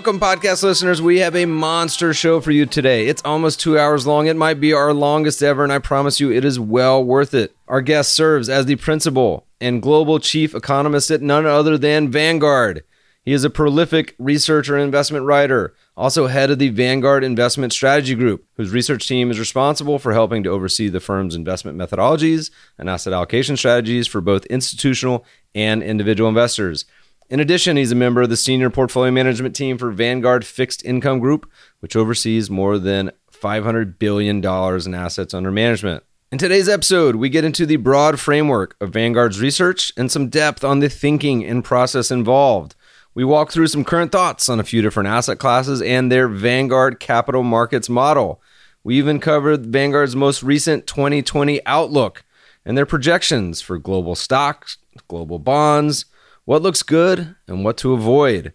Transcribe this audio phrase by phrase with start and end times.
[0.00, 1.02] Welcome, podcast listeners.
[1.02, 3.06] We have a monster show for you today.
[3.06, 4.28] It's almost two hours long.
[4.28, 7.54] It might be our longest ever, and I promise you it is well worth it.
[7.68, 12.82] Our guest serves as the principal and global chief economist at none other than Vanguard.
[13.26, 18.14] He is a prolific researcher and investment writer, also head of the Vanguard Investment Strategy
[18.14, 22.88] Group, whose research team is responsible for helping to oversee the firm's investment methodologies and
[22.88, 26.86] asset allocation strategies for both institutional and individual investors.
[27.30, 31.20] In addition, he's a member of the senior portfolio management team for Vanguard Fixed Income
[31.20, 36.02] Group, which oversees more than $500 billion in assets under management.
[36.32, 40.64] In today's episode, we get into the broad framework of Vanguard's research and some depth
[40.64, 42.74] on the thinking and process involved.
[43.14, 46.98] We walk through some current thoughts on a few different asset classes and their Vanguard
[46.98, 48.42] capital markets model.
[48.82, 52.24] We even covered Vanguard's most recent 2020 outlook
[52.64, 56.06] and their projections for global stocks, global bonds,
[56.50, 58.52] what looks good, and what to avoid.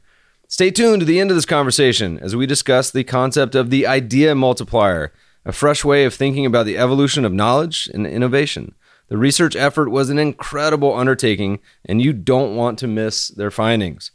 [0.50, 3.88] Stay tuned to the end of this conversation as we discuss the concept of the
[3.88, 5.14] idea multiplier,
[5.46, 8.76] a fresh way of thinking about the evolution of knowledge and innovation.
[9.08, 14.12] The research effort was an incredible undertaking, and you don't want to miss their findings.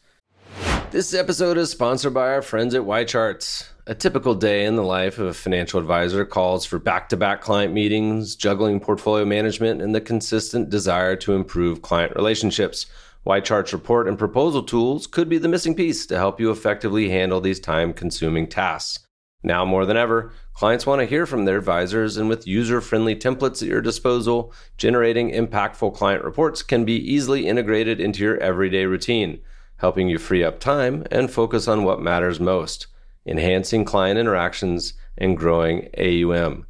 [0.91, 3.67] This episode is sponsored by our friends at YCharts.
[3.87, 7.41] A typical day in the life of a financial advisor calls for back to back
[7.41, 12.84] client meetings, juggling portfolio management, and the consistent desire to improve client relationships.
[13.27, 17.41] YChart's report and proposal tools could be the missing piece to help you effectively handle
[17.41, 19.06] these time consuming tasks.
[19.43, 23.17] Now more than ever, clients want to hear from their advisors, and with user friendly
[23.17, 28.84] templates at your disposal, generating impactful client reports can be easily integrated into your everyday
[28.84, 29.41] routine,
[29.77, 32.87] helping you free up time and focus on what matters most
[33.27, 36.67] enhancing client interactions and growing AUM.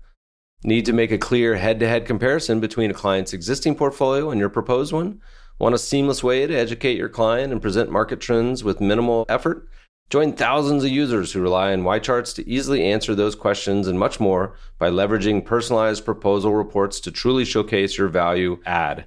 [0.64, 4.40] Need to make a clear head to head comparison between a client's existing portfolio and
[4.40, 5.20] your proposed one?
[5.60, 9.68] Want a seamless way to educate your client and present market trends with minimal effort?
[10.08, 14.18] Join thousands of users who rely on YCharts to easily answer those questions and much
[14.18, 19.04] more by leveraging personalized proposal reports to truly showcase your value add.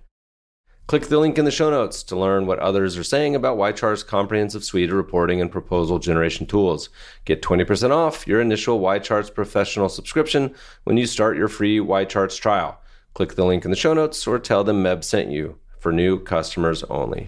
[0.85, 4.03] Click the link in the show notes to learn what others are saying about YChart's
[4.03, 6.89] comprehensive suite of reporting and proposal generation tools.
[7.25, 10.53] Get 20% off your initial YCharts professional subscription
[10.83, 12.79] when you start your free YCharts trial.
[13.15, 16.17] Click the link in the show notes or tell them Meb sent you for new
[16.17, 17.27] customers only.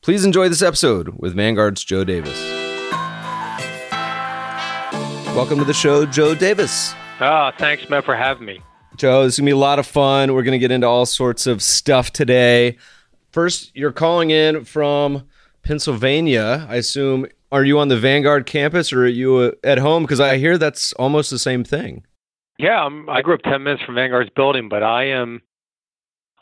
[0.00, 2.40] Please enjoy this episode with Vanguard's Joe Davis.
[5.34, 6.94] Welcome to the show, Joe Davis.
[7.20, 8.62] Oh, thanks, Meb, for having me.
[8.96, 10.32] Joe, this is going to be a lot of fun.
[10.32, 12.78] We're going to get into all sorts of stuff today.
[13.32, 15.24] First, you're calling in from
[15.62, 16.66] Pennsylvania.
[16.68, 20.04] I assume, are you on the Vanguard campus or are you uh, at home?
[20.04, 22.04] Because I hear that's almost the same thing.
[22.58, 25.42] Yeah, I'm, I grew up 10 minutes from Vanguard's building, but I am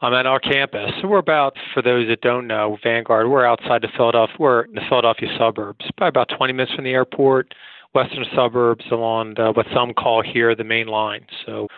[0.03, 0.91] I'm at our campus.
[1.01, 3.29] So We're about, for those that don't know, Vanguard.
[3.29, 4.37] We're outside the Philadelphia.
[4.39, 7.55] We're in the Philadelphia suburbs, probably about 20 minutes from the airport,
[7.95, 11.27] western suburbs along uh, what some call here the main line.
[11.47, 11.69] So,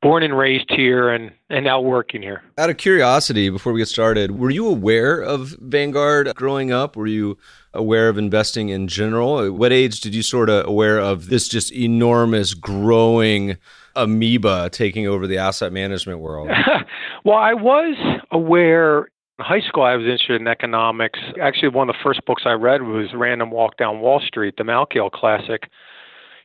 [0.00, 2.42] born and raised here, and and now working here.
[2.58, 6.94] Out of curiosity, before we get started, were you aware of Vanguard growing up?
[6.94, 7.38] Were you
[7.72, 9.40] aware of investing in general?
[9.40, 13.56] At what age did you sort of aware of this just enormous growing?
[13.96, 16.50] Amoeba taking over the asset management world?
[17.24, 17.96] well, I was
[18.30, 21.18] aware in high school, I was interested in economics.
[21.40, 24.62] Actually, one of the first books I read was Random Walk Down Wall Street, the
[24.62, 25.68] Malkiel classic,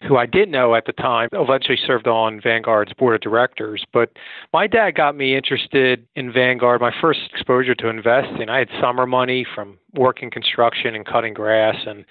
[0.07, 3.85] who I didn't know at the time, eventually served on Vanguard's board of directors.
[3.93, 4.11] But
[4.53, 8.49] my dad got me interested in Vanguard, my first exposure to investing.
[8.49, 12.05] I had summer money from working construction and cutting grass, and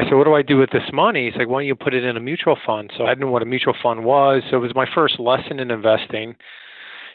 [0.00, 1.26] I said, what do I do with this money?
[1.28, 2.90] He's like, why don't you put it in a mutual fund?
[2.96, 4.42] So I didn't know what a mutual fund was.
[4.50, 6.36] So it was my first lesson in investing.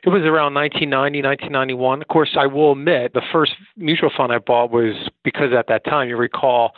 [0.04, 2.02] It was around 1990, 1991.
[2.04, 5.84] Of course, I will admit the first mutual fund I bought was because at that
[5.84, 6.74] time, you recall,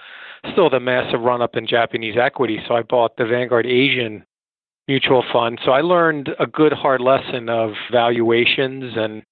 [0.54, 2.60] still the massive run up in Japanese equity.
[2.69, 4.25] So I bought the Vanguard Asian
[4.88, 5.60] mutual fund.
[5.65, 9.24] So I learned a good hard lesson of valuations and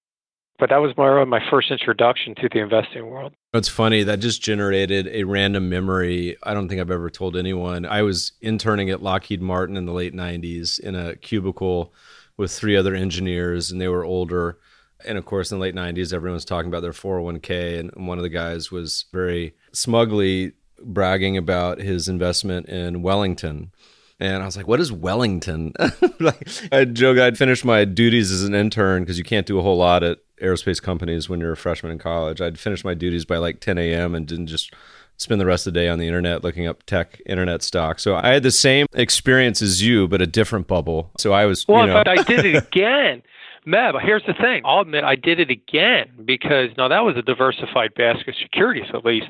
[0.60, 3.34] but that was my my first introduction to the investing world.
[3.54, 6.38] It's funny that just generated a random memory.
[6.44, 7.86] I don't think I've ever told anyone.
[7.86, 11.94] I was interning at Lockheed Martin in the late '90s in a cubicle
[12.38, 14.60] with three other engineers, and they were older.
[15.06, 17.80] And of course, in the late 90s, everyone was talking about their 401k.
[17.80, 23.72] And one of the guys was very smugly bragging about his investment in Wellington.
[24.20, 25.74] And I was like, what is Wellington?
[26.20, 29.62] like, I joke I'd finished my duties as an intern because you can't do a
[29.62, 32.42] whole lot at aerospace companies when you're a freshman in college.
[32.42, 34.16] I'd finish my duties by like 10 a.m.
[34.16, 34.74] and didn't just
[35.18, 38.00] spend the rest of the day on the internet looking up tech internet stock.
[38.00, 41.12] So I had the same experience as you, but a different bubble.
[41.18, 43.24] So I was, well, you know, but I did it again.
[43.68, 44.62] Meb, here's the thing.
[44.64, 48.86] I'll admit I did it again because now that was a diversified basket of securities,
[48.94, 49.30] at least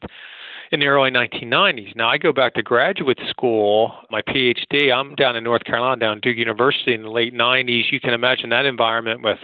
[0.71, 1.95] in the early 1990s.
[1.95, 4.93] Now I go back to graduate school, my PhD.
[4.93, 7.91] I'm down in North Carolina, down Duke University in the late 90s.
[7.91, 9.39] You can imagine that environment with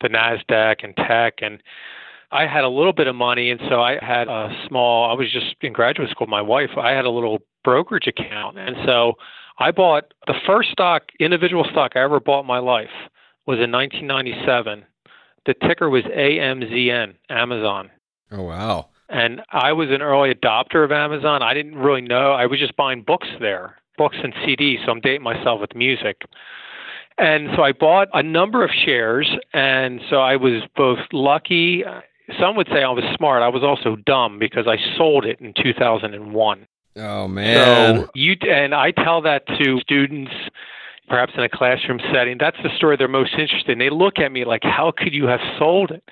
[0.00, 1.62] the Nasdaq and tech and
[2.34, 5.08] I had a little bit of money, and so I had a small.
[5.08, 6.26] I was just in graduate school.
[6.26, 9.14] My wife, I had a little brokerage account, and so
[9.60, 12.90] I bought the first stock, individual stock I ever bought in my life
[13.46, 14.84] was in 1997.
[15.46, 17.90] The ticker was AMZN, Amazon.
[18.32, 18.88] Oh wow!
[19.08, 21.40] And I was an early adopter of Amazon.
[21.40, 22.32] I didn't really know.
[22.32, 24.84] I was just buying books there, books and CDs.
[24.84, 26.22] So I'm dating myself with music.
[27.16, 31.84] And so I bought a number of shares, and so I was both lucky
[32.40, 33.42] some would say I was smart.
[33.42, 36.66] I was also dumb because I sold it in 2001.
[36.96, 38.02] Oh man!
[38.02, 40.32] So you and I tell that to students,
[41.08, 42.38] perhaps in a classroom setting.
[42.38, 43.78] That's the story they're most interested in.
[43.78, 46.04] They look at me like, "How could you have sold it?"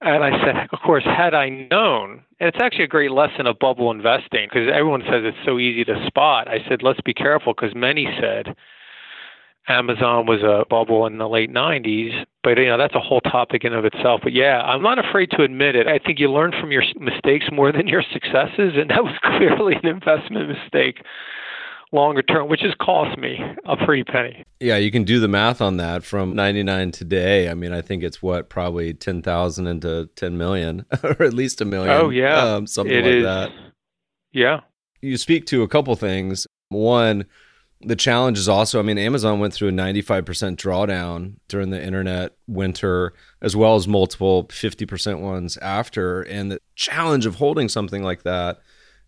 [0.00, 3.58] And I said, "Of course, had I known." And it's actually a great lesson of
[3.58, 6.48] bubble investing because everyone says it's so easy to spot.
[6.48, 8.56] I said, "Let's be careful," because many said
[9.68, 13.64] Amazon was a bubble in the late 90s, but you know that's a whole topic
[13.64, 14.20] in of itself.
[14.22, 15.86] But yeah, I'm not afraid to admit it.
[15.86, 19.74] I think you learn from your mistakes more than your successes, and that was clearly
[19.82, 21.02] an investment mistake
[21.92, 24.44] longer term, which has cost me a pretty penny.
[24.60, 27.48] Yeah, you can do the math on that from 99 today.
[27.48, 31.64] I mean, I think it's what probably 10,000 into 10 million or at least a
[31.64, 31.94] million.
[31.94, 33.24] Oh yeah, um, something it like is.
[33.24, 33.52] that.
[34.32, 34.60] Yeah.
[35.00, 36.46] You speak to a couple things.
[36.70, 37.24] One,
[37.80, 40.24] the challenge is also, I mean, Amazon went through a 95%
[40.56, 46.22] drawdown during the internet winter, as well as multiple 50% ones after.
[46.22, 48.60] And the challenge of holding something like that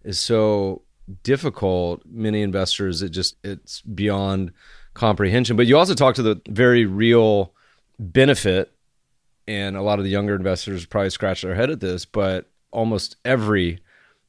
[0.04, 0.82] is so
[1.24, 2.02] difficult.
[2.08, 4.52] Many investors, it just, it's beyond
[4.94, 5.56] comprehension.
[5.56, 7.52] But you also talk to the very real
[7.98, 8.72] benefit,
[9.48, 13.16] and a lot of the younger investors probably scratch their head at this, but almost
[13.24, 13.80] every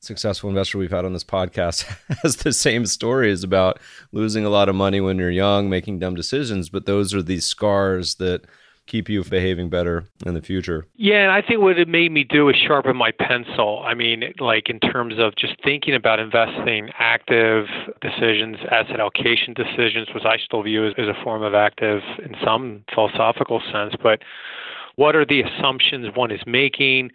[0.01, 1.83] successful investor we've had on this podcast
[2.23, 3.79] has the same stories about
[4.11, 7.45] losing a lot of money when you're young, making dumb decisions, but those are these
[7.45, 8.45] scars that
[8.87, 10.85] keep you behaving better in the future.
[10.95, 13.81] Yeah, and I think what it made me do is sharpen my pencil.
[13.85, 17.67] I mean, like in terms of just thinking about investing, active
[18.01, 22.35] decisions, asset allocation decisions, which I still view as, as a form of active in
[22.43, 24.23] some philosophical sense, but
[24.95, 27.11] what are the assumptions one is making?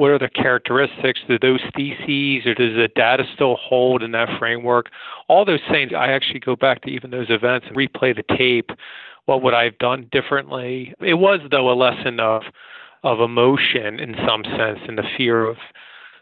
[0.00, 1.20] What are the characteristics?
[1.28, 4.88] Do those theses or does the data still hold in that framework?
[5.28, 8.70] All those things, I actually go back to even those events and replay the tape.
[9.26, 10.94] What would I have done differently?
[11.00, 12.44] It was, though, a lesson of
[13.04, 15.58] of emotion in some sense, in the fear of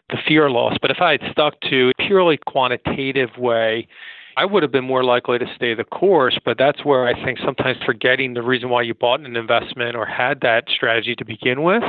[0.09, 0.75] the fear loss.
[0.81, 3.87] But if I had stuck to a purely quantitative way,
[4.35, 6.37] I would have been more likely to stay the course.
[6.43, 10.05] But that's where I think sometimes forgetting the reason why you bought an investment or
[10.05, 11.83] had that strategy to begin with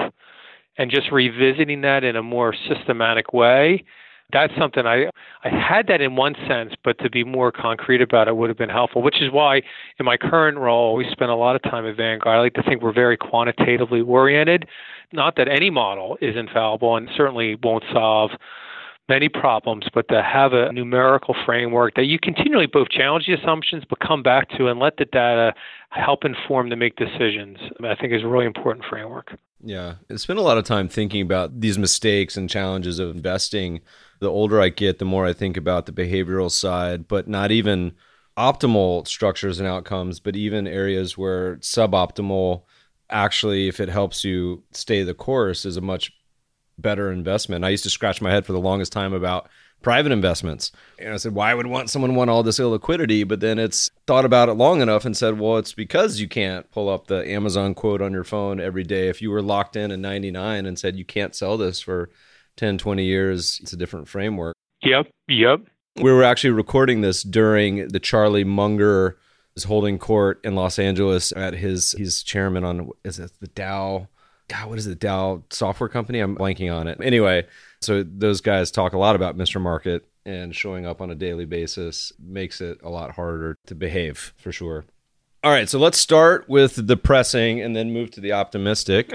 [0.78, 3.84] and just revisiting that in a more systematic way
[4.32, 5.10] that's something I
[5.44, 8.58] I had that in one sense, but to be more concrete about it would have
[8.58, 9.02] been helpful.
[9.02, 9.62] Which is why,
[9.98, 12.36] in my current role, we spend a lot of time at Vanguard.
[12.36, 14.66] I like to think we're very quantitatively oriented.
[15.12, 18.30] Not that any model is infallible, and certainly won't solve
[19.08, 23.82] many problems, but to have a numerical framework that you continually both challenge the assumptions
[23.88, 25.52] but come back to and let the data
[25.88, 29.32] help inform to make decisions, I think is a really important framework.
[29.62, 29.96] Yeah.
[30.10, 33.80] I spend a lot of time thinking about these mistakes and challenges of investing.
[34.20, 37.92] The older I get, the more I think about the behavioral side, but not even
[38.38, 42.62] optimal structures and outcomes, but even areas where suboptimal
[43.10, 46.12] actually, if it helps you stay the course, is a much
[46.78, 47.64] better investment.
[47.64, 49.50] I used to scratch my head for the longest time about
[49.82, 50.72] private investments.
[50.98, 53.26] And I said, why would want someone want all this illiquidity?
[53.26, 56.70] But then it's thought about it long enough and said, well, it's because you can't
[56.70, 59.08] pull up the Amazon quote on your phone every day.
[59.08, 62.10] If you were locked in in 99 and said you can't sell this for
[62.56, 64.54] 10, 20 years, it's a different framework.
[64.82, 65.08] Yep.
[65.28, 65.60] Yep.
[65.96, 69.18] We were actually recording this during the Charlie Munger
[69.56, 74.08] is holding court in Los Angeles at his he's chairman on is it the Dow
[74.50, 76.18] God, what is it, Dow software company?
[76.18, 76.98] I'm blanking on it.
[77.00, 77.46] Anyway,
[77.80, 79.60] so those guys talk a lot about Mr.
[79.60, 84.34] Market and showing up on a daily basis makes it a lot harder to behave
[84.36, 84.84] for sure.
[85.42, 89.10] All right, so let's start with the depressing and then move to the optimistic.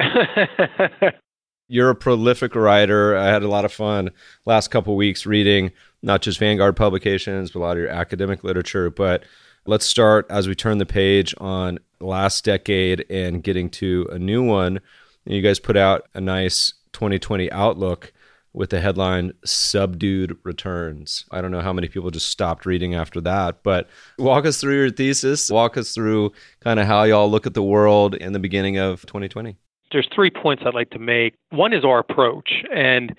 [1.67, 3.15] You're a prolific writer.
[3.15, 4.09] I had a lot of fun
[4.45, 5.71] last couple weeks reading
[6.05, 8.89] not just Vanguard publications, but a lot of your academic literature.
[8.91, 9.23] But
[9.65, 14.43] let's start as we turn the page on last decade and getting to a new
[14.43, 14.79] one.
[15.25, 18.13] You guys put out a nice 2020 outlook
[18.55, 21.25] with the headline Subdued Returns.
[21.31, 24.77] I don't know how many people just stopped reading after that, but walk us through
[24.77, 25.49] your thesis.
[25.51, 26.31] Walk us through
[26.61, 29.57] kind of how y'all look at the world in the beginning of 2020
[29.91, 31.35] there's three points I'd like to make.
[31.51, 32.49] One is our approach.
[32.73, 33.15] And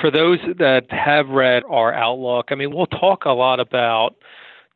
[0.00, 4.16] for those that have read our outlook, I mean, we'll talk a lot about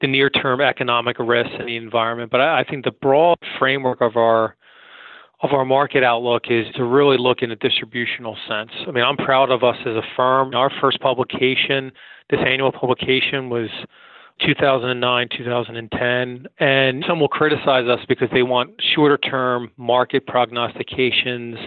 [0.01, 4.01] the near term economic risks in the environment, but I, I think the broad framework
[4.01, 4.57] of our
[5.45, 8.71] of our market outlook is to really look in a distributional sense.
[8.89, 10.55] I mean, I'm proud of us as a firm.
[10.55, 11.93] Our first publication,
[12.31, 13.69] this annual publication, was
[14.41, 16.47] 2009, 2010.
[16.59, 21.59] And some will criticize us because they want shorter term market prognostications,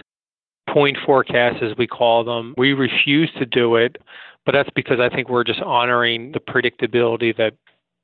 [0.68, 2.54] point forecasts, as we call them.
[2.56, 3.96] We refuse to do it,
[4.44, 7.52] but that's because I think we're just honoring the predictability that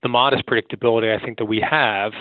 [0.04, 2.12] the modest predictability I think that we have.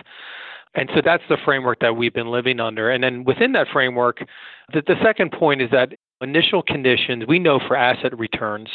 [0.75, 2.89] And so that's the framework that we've been living under.
[2.89, 4.25] And then within that framework,
[4.73, 8.69] the, the second point is that initial conditions, we know for asset returns,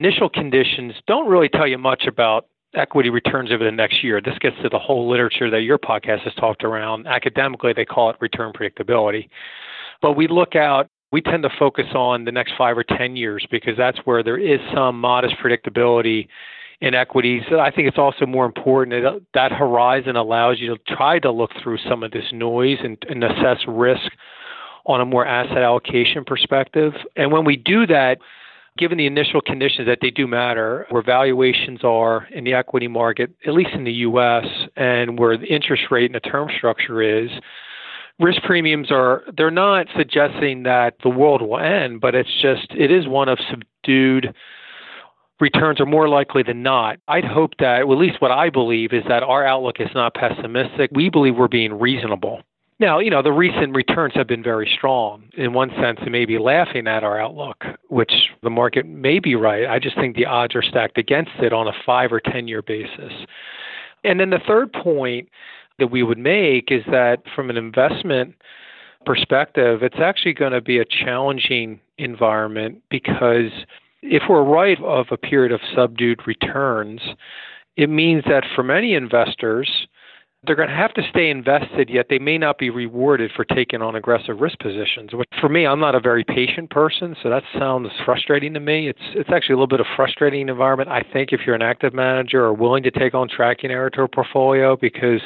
[0.00, 4.20] initial conditions don't really tell you much about equity returns over the next year.
[4.20, 7.06] This gets to the whole literature that your podcast has talked around.
[7.06, 9.28] Academically, they call it return predictability.
[10.02, 13.46] But we look out, we tend to focus on the next five or 10 years
[13.50, 16.26] because that's where there is some modest predictability
[16.80, 17.42] in equities.
[17.58, 21.50] I think it's also more important that that horizon allows you to try to look
[21.62, 24.10] through some of this noise and, and assess risk
[24.86, 26.92] on a more asset allocation perspective.
[27.16, 28.18] And when we do that,
[28.76, 33.30] given the initial conditions that they do matter, where valuations are in the equity market,
[33.46, 34.44] at least in the US,
[34.76, 37.30] and where the interest rate and the term structure is,
[38.18, 42.90] risk premiums are they're not suggesting that the world will end, but it's just it
[42.90, 44.34] is one of subdued
[45.40, 46.98] returns are more likely than not.
[47.08, 50.14] I'd hope that, well, at least what I believe is that our outlook is not
[50.14, 50.90] pessimistic.
[50.92, 52.42] We believe we're being reasonable.
[52.80, 55.24] Now, you know, the recent returns have been very strong.
[55.36, 58.12] In one sense, it may be laughing at our outlook, which
[58.42, 59.66] the market may be right.
[59.66, 62.62] I just think the odds are stacked against it on a five or 10 year
[62.62, 63.12] basis.
[64.02, 65.28] And then the third point
[65.78, 68.34] that we would make is that from an investment
[69.06, 73.50] perspective, it's actually going to be a challenging environment because
[74.04, 77.00] if we're right of a period of subdued returns,
[77.76, 79.88] it means that for many investors,
[80.46, 83.80] they're going to have to stay invested, yet they may not be rewarded for taking
[83.80, 85.14] on aggressive risk positions.
[85.14, 88.88] Which for me, I'm not a very patient person, so that sounds frustrating to me.
[88.88, 90.90] It's it's actually a little bit of frustrating environment.
[90.90, 94.02] I think if you're an active manager or willing to take on tracking error to
[94.02, 95.22] a portfolio, because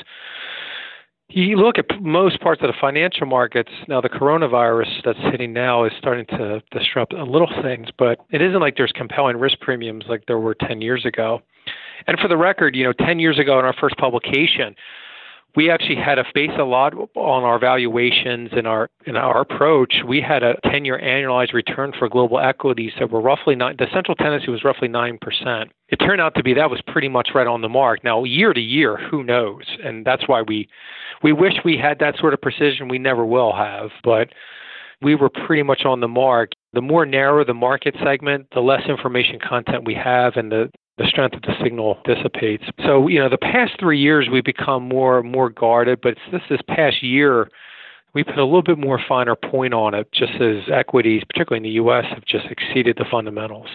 [1.30, 4.00] you look at most parts of the financial markets now.
[4.00, 8.60] The coronavirus that's hitting now is starting to disrupt a little things, but it isn't
[8.60, 11.42] like there's compelling risk premiums like there were 10 years ago.
[12.06, 14.74] And for the record, you know, 10 years ago in our first publication,
[15.58, 19.92] we actually had to base a lot on our valuations and our in our approach.
[20.06, 23.74] We had a 10-year annualized return for global equities that were roughly nine.
[23.76, 25.72] The central tendency was roughly nine percent.
[25.88, 28.04] It turned out to be that was pretty much right on the mark.
[28.04, 29.64] Now, year to year, who knows?
[29.82, 30.68] And that's why we
[31.24, 32.86] we wish we had that sort of precision.
[32.86, 34.28] We never will have, but
[35.02, 36.52] we were pretty much on the mark.
[36.72, 41.06] The more narrow the market segment, the less information content we have, and the the
[41.06, 42.64] strength of the signal dissipates.
[42.84, 46.60] So, you know, the past three years we've become more more guarded, but this this
[46.68, 47.48] past year
[48.14, 51.70] we put a little bit more finer point on it, just as equities, particularly in
[51.70, 53.68] the U.S., have just exceeded the fundamentals.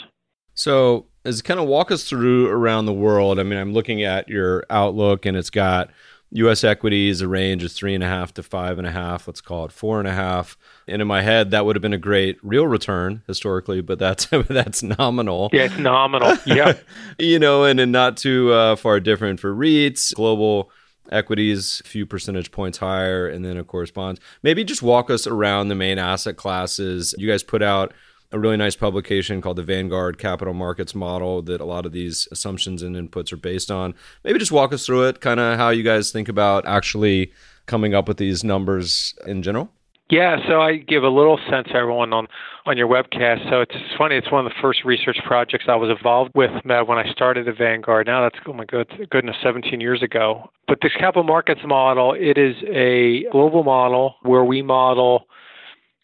[0.56, 4.28] So, as kind of walk us through around the world, I mean, I'm looking at
[4.28, 5.90] your outlook, and it's got
[6.34, 6.64] U.S.
[6.64, 9.28] equities, a range of three and a half to five and a half.
[9.28, 10.58] Let's call it four and a half.
[10.88, 14.26] And in my head, that would have been a great real return historically, but that's
[14.50, 15.50] that's nominal.
[15.54, 16.36] Yeah, it's nominal.
[16.46, 16.74] Yeah,
[17.20, 20.72] you know, and, and not too uh, far different for REITs, global
[21.12, 24.20] equities, a few percentage points higher, and then of course bonds.
[24.42, 27.14] Maybe just walk us around the main asset classes.
[27.18, 27.94] You guys put out
[28.34, 32.28] a really nice publication called the Vanguard Capital Markets Model that a lot of these
[32.32, 33.94] assumptions and inputs are based on.
[34.24, 37.32] Maybe just walk us through it, kind of how you guys think about actually
[37.68, 39.70] coming up with these numbers in general.
[40.10, 42.28] Yeah, so I give a little sense everyone on
[42.66, 43.50] on your webcast.
[43.50, 46.84] So it's funny, it's one of the first research projects I was involved with uh,
[46.84, 48.08] when I started at Vanguard.
[48.08, 50.50] Now that's oh my good goodness, 17 years ago.
[50.68, 55.28] But this capital markets model, it is a global model where we model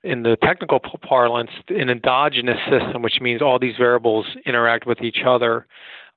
[0.04, 5.20] in the technical parlance, an endogenous system, which means all these variables interact with each
[5.26, 5.68] other.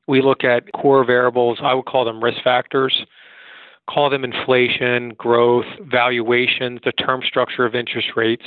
[0.07, 3.05] We look at core variables, I would call them risk factors,
[3.89, 8.45] call them inflation, growth, valuations, the term structure of interest rates.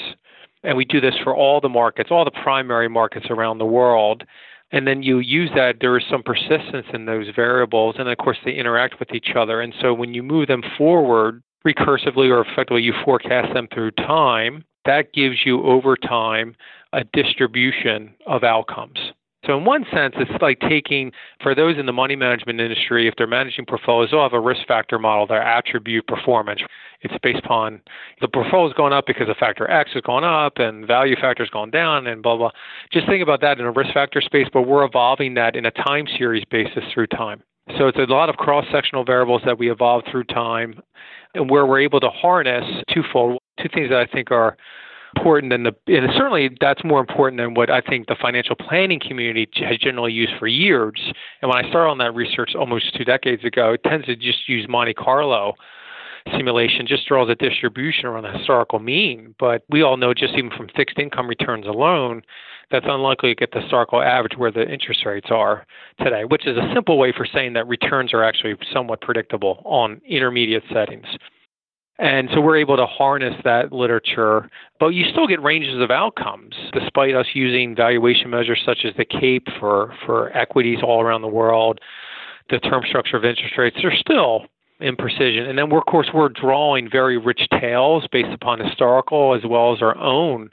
[0.63, 4.23] And we do this for all the markets, all the primary markets around the world.
[4.71, 7.95] And then you use that, there is some persistence in those variables.
[7.99, 9.61] And of course, they interact with each other.
[9.61, 14.63] And so when you move them forward recursively or effectively, you forecast them through time,
[14.85, 16.55] that gives you over time
[16.93, 18.99] a distribution of outcomes.
[19.45, 23.13] So, in one sense, it's like taking, for those in the money management industry, if
[23.15, 26.61] they're managing portfolios, they'll have a risk factor model, their attribute performance.
[27.01, 27.81] It's based upon
[28.21, 31.43] the portfolio is going up because the factor X is going up and value factor
[31.43, 32.51] is going down and blah, blah.
[32.91, 35.71] Just think about that in a risk factor space, but we're evolving that in a
[35.71, 37.43] time series basis through time.
[37.77, 40.79] So, it's a lot of cross sectional variables that we evolve through time
[41.33, 43.39] and where we're able to harness twofold.
[43.59, 44.57] Two things that I think are
[45.15, 48.99] important than the, and certainly that's more important than what I think the financial planning
[48.99, 50.99] community has generally used for years.
[51.41, 54.47] And when I started on that research almost two decades ago, it tends to just
[54.49, 55.53] use Monte Carlo
[56.31, 59.35] simulation, just draws a distribution around the historical mean.
[59.39, 62.21] But we all know, just even from fixed income returns alone,
[62.71, 65.65] that's unlikely to get the historical average where the interest rates are
[65.99, 70.01] today, which is a simple way for saying that returns are actually somewhat predictable on
[70.07, 71.05] intermediate settings.
[71.97, 76.53] And so we're able to harness that literature, but you still get ranges of outcomes
[76.73, 81.29] despite us using valuation measures such as the CAPE for, for equities all around the
[81.29, 81.79] world,
[82.49, 83.77] the term structure of interest rates.
[83.81, 84.45] They're still
[84.81, 85.47] imprecision.
[85.47, 89.73] And then, we're, of course, we're drawing very rich tails based upon historical as well
[89.73, 90.49] as our own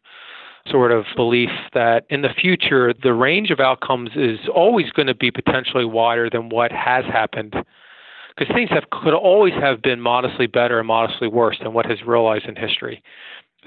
[0.71, 5.14] sort of belief that in the future, the range of outcomes is always going to
[5.14, 7.55] be potentially wider than what has happened
[8.37, 12.02] because things have could always have been modestly better and modestly worse than what has
[12.07, 13.02] realized in history.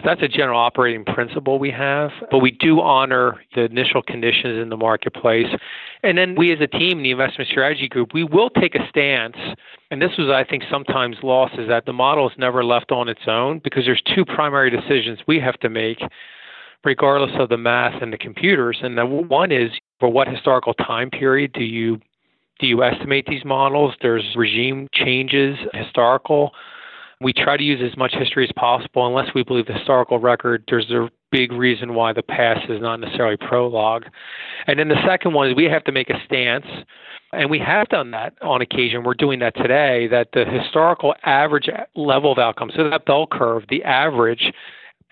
[0.04, 4.70] That's a general operating principle we have, but we do honor the initial conditions in
[4.70, 5.48] the marketplace.
[6.04, 9.38] And then we as a team, the investment strategy group, we will take a stance.
[9.92, 13.08] And this was, I think, sometimes lost is that the model is never left on
[13.08, 16.02] its own because there's two primary decisions we have to make,
[16.84, 18.80] regardless of the math and the computers.
[18.84, 22.00] And the one is for what historical time period do you
[22.60, 23.96] do you estimate these models?
[24.02, 26.52] There's regime changes, historical.
[27.22, 30.64] We try to use as much history as possible unless we believe the historical record,
[30.68, 34.06] there's a big reason why the past is not necessarily prologue.
[34.68, 36.66] And then the second one is we have to make a stance,
[37.32, 39.04] and we have done that on occasion.
[39.04, 43.64] We're doing that today, that the historical average level of outcome, so that bell curve,
[43.70, 44.52] the average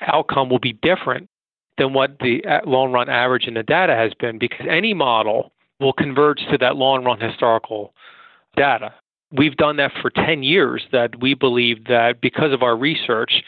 [0.02, 1.30] outcome will be different
[1.78, 5.52] than what the uh, long run average in the data has been because any model
[5.80, 7.94] will converge to that long run historical
[8.56, 8.94] data.
[9.36, 13.44] We've done that for 10 years that we believe that because of our research,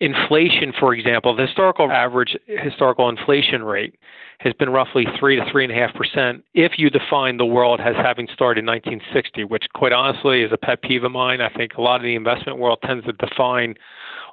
[0.00, 3.94] inflation, for example, the historical average historical inflation rate
[4.40, 7.80] has been roughly three to three and a half percent if you define the world
[7.80, 11.40] as having started in 1960, which quite honestly is a pet peeve of mine.
[11.40, 13.74] I think a lot of the investment world tends to define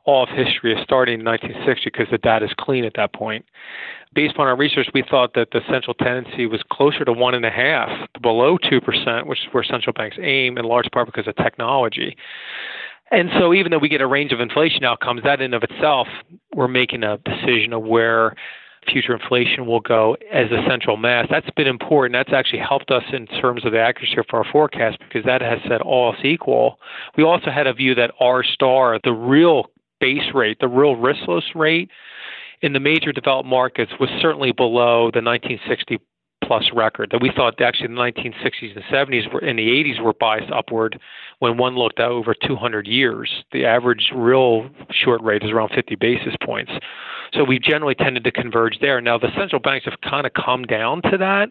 [0.05, 3.45] all of history as starting in 1960 because the data is clean at that point
[4.13, 7.45] based on our research, we thought that the central tendency was closer to one and
[7.45, 7.89] a half,
[8.21, 12.15] below two percent, which is where central banks aim, in large part because of technology.
[13.11, 16.07] And so, even though we get a range of inflation outcomes, that in of itself,
[16.53, 18.35] we're making a decision of where
[18.91, 21.27] future inflation will go as a central mass.
[21.29, 22.13] That's been important.
[22.13, 25.59] That's actually helped us in terms of the accuracy of our forecast because that has
[25.67, 26.79] said all else equal.
[27.17, 29.65] We also had a view that R star, the real
[29.99, 31.89] base rate, the real riskless rate,
[32.61, 35.99] in the major developed markets was certainly below the 1960
[36.43, 40.13] plus record that we thought actually the 1960s and 70s were, and the 80s were
[40.13, 40.99] biased upward
[41.39, 43.43] when one looked at over 200 years.
[43.51, 46.71] The average real short rate is around 50 basis points.
[47.33, 48.99] So we've generally tended to converge there.
[48.99, 51.49] Now the central banks have kind of come down to that.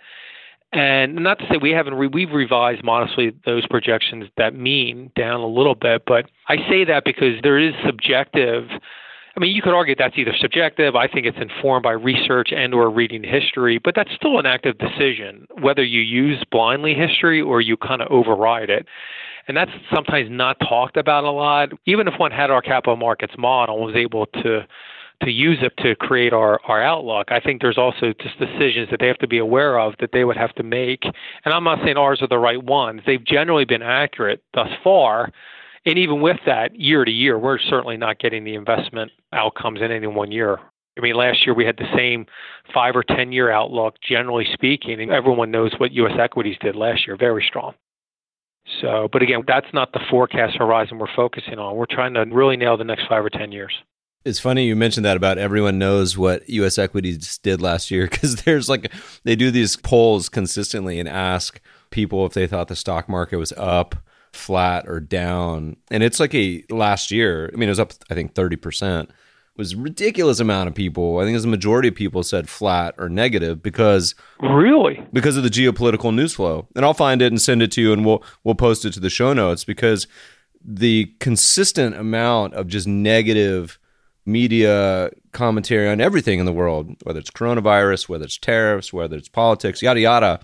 [0.72, 5.40] And not to say we haven't, re- we've revised modestly those projections that mean down
[5.40, 8.68] a little bit, but I say that because there is subjective
[9.38, 10.96] I mean, you could argue that's either subjective.
[10.96, 14.76] I think it's informed by research and or reading history, but that's still an active
[14.78, 18.86] decision whether you use blindly history or you kind of override it.
[19.46, 21.68] And that's sometimes not talked about a lot.
[21.86, 24.66] Even if one had our capital markets model and was able to
[25.22, 27.32] to use it to create our, our outlook.
[27.32, 30.24] I think there's also just decisions that they have to be aware of that they
[30.24, 31.04] would have to make.
[31.04, 33.02] And I'm not saying ours are the right ones.
[33.04, 35.30] They've generally been accurate thus far,
[35.86, 39.90] and even with that, year to year, we're certainly not getting the investment outcomes in
[39.90, 40.58] any one year.
[40.98, 42.26] I mean, last year we had the same
[42.74, 46.18] five or 10 year outlook, generally speaking, and everyone knows what U.S.
[46.20, 47.74] equities did last year, very strong.
[48.82, 51.76] So, but again, that's not the forecast horizon we're focusing on.
[51.76, 53.72] We're trying to really nail the next five or 10 years.
[54.24, 56.76] It's funny you mentioned that about everyone knows what U.S.
[56.76, 58.92] equities did last year because there's like,
[59.24, 63.52] they do these polls consistently and ask people if they thought the stock market was
[63.56, 63.96] up
[64.32, 65.76] flat or down.
[65.90, 69.04] And it's like a last year, I mean, it was up, I think, 30%.
[69.04, 69.10] It
[69.56, 71.18] was ridiculous amount of people.
[71.18, 75.48] I think the majority of people said flat or negative because really because of the
[75.48, 76.68] geopolitical news flow.
[76.76, 79.00] And I'll find it and send it to you, and we'll we'll post it to
[79.00, 80.06] the show notes because
[80.64, 83.80] the consistent amount of just negative
[84.28, 89.28] media commentary on everything in the world, whether it's coronavirus, whether it's tariffs, whether it's
[89.28, 90.40] politics, yada yada,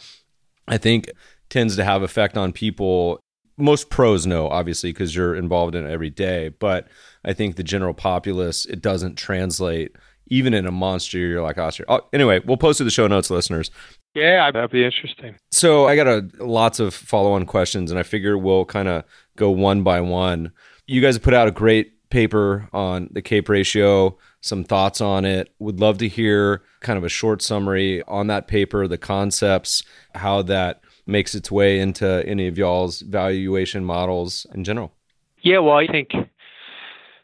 [0.67, 1.11] I think
[1.51, 3.21] tends to have effect on people.
[3.57, 6.49] Most pros know, obviously, because you're involved in it every day.
[6.49, 6.89] But
[7.25, 9.95] I think the general populace, it doesn't translate
[10.29, 11.87] even in a monster year like oh, Austria.
[11.89, 13.71] Oh, anyway, we'll post to the show notes, listeners.
[14.15, 15.37] Yeah, that'd be interesting.
[15.51, 19.05] So I got a, lots of follow-on questions, and I figure we'll kind of
[19.37, 20.53] go one by one.
[20.87, 25.53] You guys put out a great paper on the CAPE ratio, some thoughts on it.
[25.59, 29.83] Would love to hear kind of a short summary on that paper, the concepts,
[30.15, 34.95] how that makes its way into any of y'all's valuation models in general.
[35.43, 36.11] Yeah, well, I think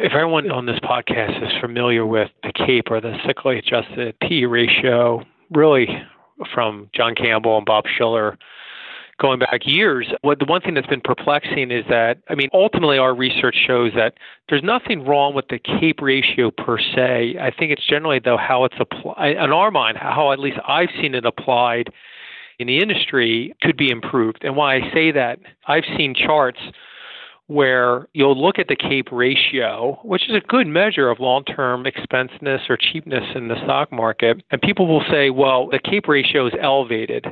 [0.01, 4.45] if everyone on this podcast is familiar with the CAPE or the cyclically adjusted P
[4.45, 5.87] ratio, really
[6.53, 8.37] from John Campbell and Bob Shiller
[9.21, 10.09] going back years.
[10.23, 13.93] What the one thing that's been perplexing is that I mean ultimately our research shows
[13.95, 14.15] that
[14.49, 17.37] there's nothing wrong with the CAPE ratio per se.
[17.41, 20.91] I think it's generally though how it's applied in our mind, how at least I've
[21.01, 21.93] seen it applied
[22.59, 24.45] in the industry could be improved.
[24.45, 26.59] And why I say that, I've seen charts
[27.47, 31.85] where you'll look at the CAPE ratio, which is a good measure of long term
[31.85, 36.47] expensiveness or cheapness in the stock market, and people will say, well, the CAPE ratio
[36.47, 37.27] is elevated.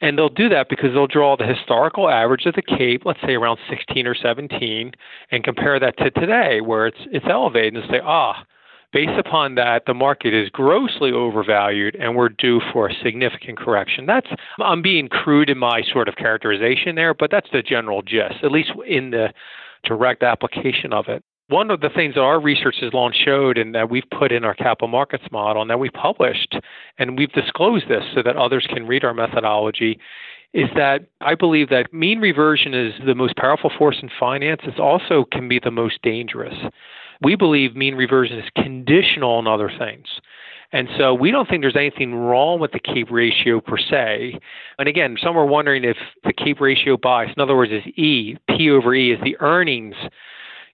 [0.00, 3.34] And they'll do that because they'll draw the historical average of the CAPE, let's say
[3.34, 4.92] around 16 or 17,
[5.30, 8.44] and compare that to today where it's it's elevated and say, ah,
[8.92, 14.06] based upon that, the market is grossly overvalued and we're due for a significant correction.
[14.06, 14.28] That's
[14.60, 18.52] I'm being crude in my sort of characterization there, but that's the general gist, at
[18.52, 19.32] least in the
[19.84, 21.22] direct application of it.
[21.48, 24.44] One of the things that our research has long showed and that we've put in
[24.44, 26.56] our capital markets model and that we published
[26.98, 30.00] and we've disclosed this so that others can read our methodology
[30.54, 34.62] is that I believe that mean reversion is the most powerful force in finance.
[34.64, 36.54] It also can be the most dangerous.
[37.22, 40.06] We believe mean reversion is conditional on other things.
[40.72, 44.40] And so we don't think there's anything wrong with the CAPE ratio per se.
[44.80, 48.36] And again, some are wondering if the CAPE ratio bias, in other words, is E,
[48.48, 49.94] P over E, is the earnings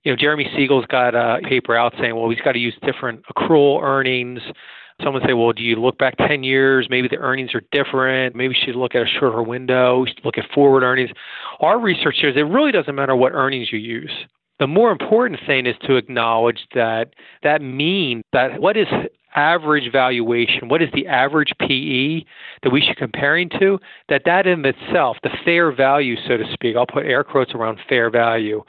[0.04, 3.22] you know, Jeremy Siegel's got a paper out saying, well, he's got to use different
[3.26, 4.40] accrual earnings.
[5.02, 6.86] Someone say, well, do you look back 10 years?
[6.90, 8.34] Maybe the earnings are different.
[8.34, 11.10] Maybe you should look at a shorter window, look at forward earnings.
[11.60, 14.12] Our research shows it really doesn't matter what earnings you use.
[14.58, 18.86] The more important thing is to acknowledge that that mean that what is
[19.34, 22.24] average valuation, what is the average PE
[22.62, 26.76] that we should comparing to, that that in itself, the fair value, so to speak,
[26.76, 28.62] I'll put air quotes around fair value,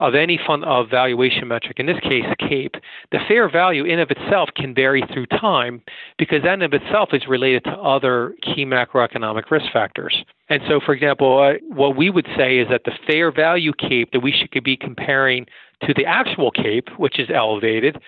[0.00, 2.74] of any fund of valuation metric, in this case CAPE,
[3.12, 5.82] the fair value in of itself can vary through time
[6.18, 10.24] because that in of itself is related to other key macroeconomic risk factors.
[10.48, 14.10] And so, for example, uh, what we would say is that the fair value CAPE
[14.12, 15.46] that we should be comparing
[15.82, 17.98] to the actual CAPE, which is elevated,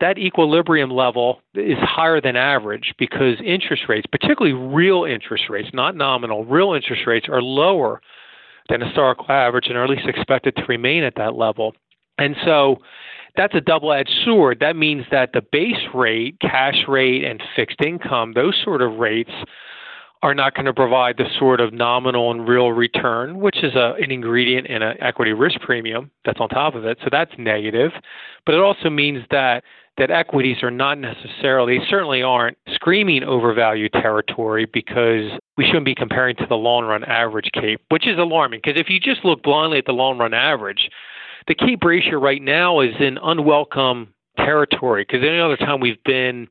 [0.00, 5.94] that equilibrium level is higher than average because interest rates, particularly real interest rates, not
[5.94, 8.00] nominal, real interest rates are lower
[8.70, 11.74] than historical average and are at least expected to remain at that level.
[12.18, 12.76] And so
[13.36, 14.58] that's a double edged sword.
[14.60, 19.30] That means that the base rate, cash rate, and fixed income, those sort of rates,
[20.22, 23.94] are not going to provide the sort of nominal and real return, which is a,
[24.00, 26.98] an ingredient in an equity risk premium that's on top of it.
[27.02, 27.92] So that's negative.
[28.44, 29.64] But it also means that
[29.98, 36.36] that equities are not necessarily, certainly aren't screaming overvalued territory because we shouldn't be comparing
[36.36, 38.60] to the long run average CAPE, which is alarming.
[38.64, 40.90] Because if you just look blindly at the long run average,
[41.46, 46.48] the CAPE ratio right now is in unwelcome territory because any other time we've been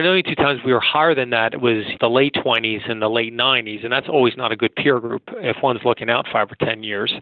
[0.00, 3.10] the only two times we were higher than that was the late 20s and the
[3.10, 6.50] late 90s, and that's always not a good peer group if one's looking out five
[6.50, 7.12] or 10 years.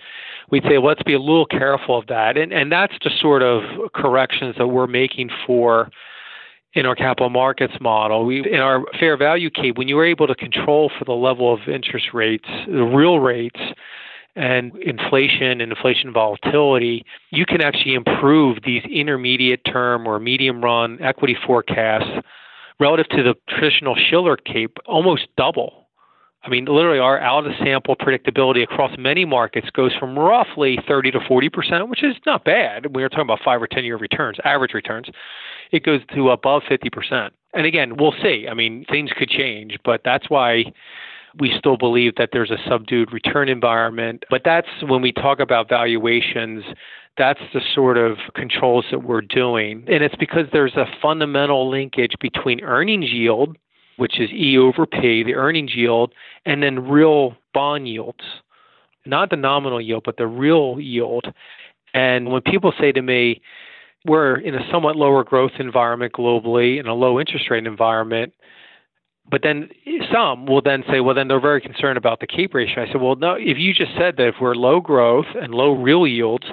[0.50, 2.37] We'd say, well, let's be a little careful of that.
[2.37, 5.90] And, and that's the sort of corrections that we're making for
[6.74, 8.24] in our capital markets model.
[8.24, 11.52] We, in our fair value CAPE, when you were able to control for the level
[11.52, 13.61] of interest rates, the real rates,
[14.37, 21.02] and inflation and inflation volatility, you can actually improve these intermediate term or medium run
[21.02, 22.24] equity forecasts
[22.81, 25.87] relative to the traditional Shiller CAPE almost double.
[26.43, 31.11] I mean, literally, our out of sample predictability across many markets goes from roughly 30
[31.11, 32.97] to 40 percent, which is not bad.
[32.97, 35.09] We are talking about five or 10 year returns, average returns.
[35.71, 37.35] It goes to above 50 percent.
[37.53, 38.47] And again, we'll see.
[38.51, 40.64] I mean, things could change, but that's why
[41.38, 44.25] We still believe that there's a subdued return environment.
[44.31, 46.64] But that's when we talk about valuations,
[47.18, 49.85] that's the sort of controls that we're doing.
[49.88, 53.57] And it's because there's a fundamental linkage between earnings yield,
[53.96, 56.12] which is E over P, the earnings yield,
[56.46, 58.25] and then real bond yields.
[59.05, 61.27] Not the nominal yield, but the real yield.
[61.94, 63.42] And when people say to me,
[64.07, 68.33] we're in a somewhat lower growth environment globally, in a low interest rate environment,
[69.31, 69.68] but then
[70.12, 72.83] some will then say, well, then they're very concerned about the CAPE ratio.
[72.83, 75.73] I said, well, no, if you just said that if we're low growth and low
[75.73, 76.46] real yields,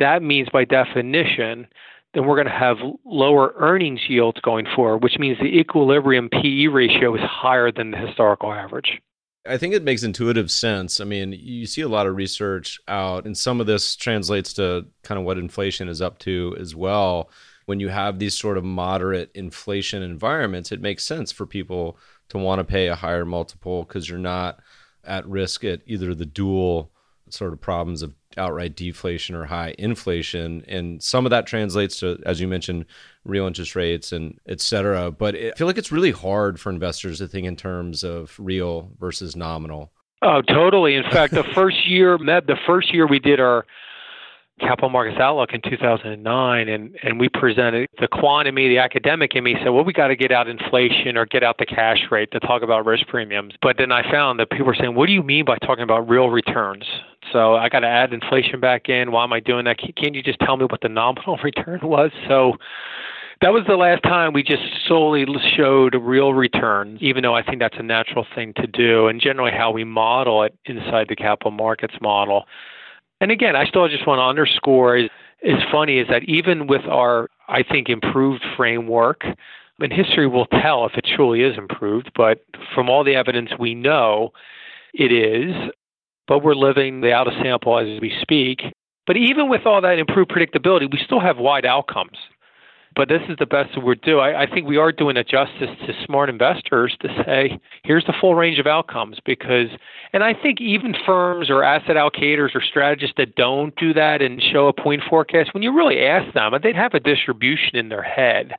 [0.00, 1.66] that means by definition,
[2.12, 6.66] then we're going to have lower earnings yields going forward, which means the equilibrium PE
[6.66, 9.00] ratio is higher than the historical average.
[9.46, 11.00] I think it makes intuitive sense.
[11.00, 14.86] I mean, you see a lot of research out, and some of this translates to
[15.02, 17.30] kind of what inflation is up to as well.
[17.64, 21.96] When you have these sort of moderate inflation environments, it makes sense for people
[22.28, 24.60] to want to pay a higher multiple because you're not
[25.04, 26.90] at risk at either the dual
[27.30, 30.64] sort of problems of outright deflation or high inflation.
[30.68, 32.86] And some of that translates to, as you mentioned,
[33.24, 35.10] real interest rates and et cetera.
[35.10, 38.92] But I feel like it's really hard for investors to think in terms of real
[38.98, 39.92] versus nominal.
[40.22, 40.96] Oh, totally.
[40.96, 43.64] In fact, the first year, Meb, the first year we did our
[44.60, 49.34] capital markets outlook in 2009 and, and we presented the quant in me the academic
[49.34, 52.00] in me said well we got to get out inflation or get out the cash
[52.10, 53.54] rate to talk about risk premiums.
[53.62, 56.08] But then i found that people were saying what do you mean by talking about
[56.08, 56.84] real returns?
[57.32, 59.12] So i got to add inflation back in.
[59.12, 59.78] Why am i doing that?
[59.78, 62.10] Can't you just tell me what the nominal return was?
[62.28, 62.56] So
[63.40, 65.24] that was the last time we just solely
[65.56, 69.50] showed real returns, even though I think that's a natural thing to do, and generally
[69.50, 72.44] how we model it inside the capital markets model.
[73.20, 75.10] And again, I still just want to underscore is,
[75.42, 79.24] is funny is that even with our, I think, improved framework,
[79.78, 83.74] and history will tell if it truly is improved, but from all the evidence we
[83.74, 84.30] know,
[84.92, 85.54] it is.
[86.28, 88.62] But we're living the out of sample as we speak.
[89.06, 92.16] But even with all that improved predictability, we still have wide outcomes
[93.00, 94.20] but this is the best that we're doing.
[94.20, 98.12] I, I think we are doing a justice to smart investors to say, here's the
[98.20, 99.68] full range of outcomes because,
[100.12, 104.42] and I think even firms or asset allocators or strategists that don't do that and
[104.42, 108.02] show a point forecast, when you really ask them, they'd have a distribution in their
[108.02, 108.52] head.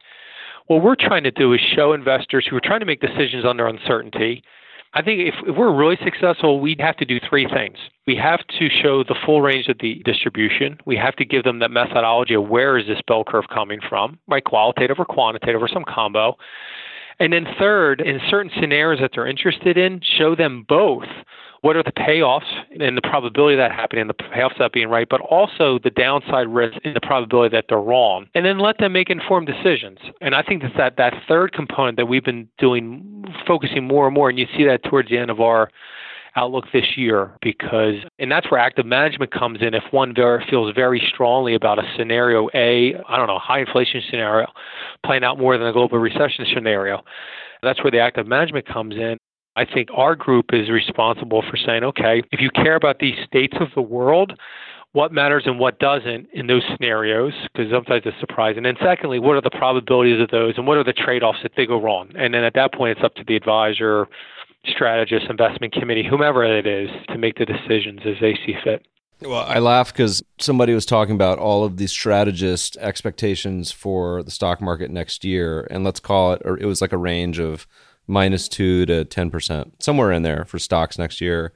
[0.65, 3.67] What we're trying to do is show investors who are trying to make decisions under
[3.67, 4.43] uncertainty
[4.93, 7.77] I think if, if we're really successful, we'd have to do three things.
[8.05, 10.77] We have to show the full range of the distribution.
[10.85, 14.19] We have to give them that methodology of where is this bell curve coming from,
[14.27, 14.43] right?
[14.43, 16.37] Qualitative or quantitative or some combo.
[17.19, 21.07] And then third, in certain scenarios that they're interested in, show them both
[21.61, 24.89] what are the payoffs and the probability of that happening, and the payoffs that being
[24.89, 28.27] right, but also the downside risk and the probability that they're wrong.
[28.33, 29.99] And then let them make informed decisions.
[30.21, 34.15] And I think that's that, that third component that we've been doing, focusing more and
[34.15, 35.69] more, and you see that towards the end of our
[36.35, 40.73] outlook this year because and that's where active management comes in if one very, feels
[40.73, 44.47] very strongly about a scenario a i don't know high inflation scenario
[45.05, 47.03] playing out more than a global recession scenario
[47.61, 49.17] that's where the active management comes in
[49.55, 53.57] I think our group is responsible for saying, okay, if you care about these states
[53.59, 54.33] of the world,
[54.93, 58.65] what matters and what doesn't in those scenarios, because sometimes it's surprising.
[58.65, 61.53] And secondly, what are the probabilities of those and what are the trade offs if
[61.55, 62.11] they go wrong?
[62.15, 64.07] And then at that point, it's up to the advisor,
[64.65, 68.85] strategist, investment committee, whomever it is, to make the decisions as they see fit.
[69.21, 74.31] Well, I laugh because somebody was talking about all of these strategist expectations for the
[74.31, 75.67] stock market next year.
[75.69, 77.67] And let's call it, or it was like a range of
[78.07, 81.53] minus two to 10%, somewhere in there for stocks next year.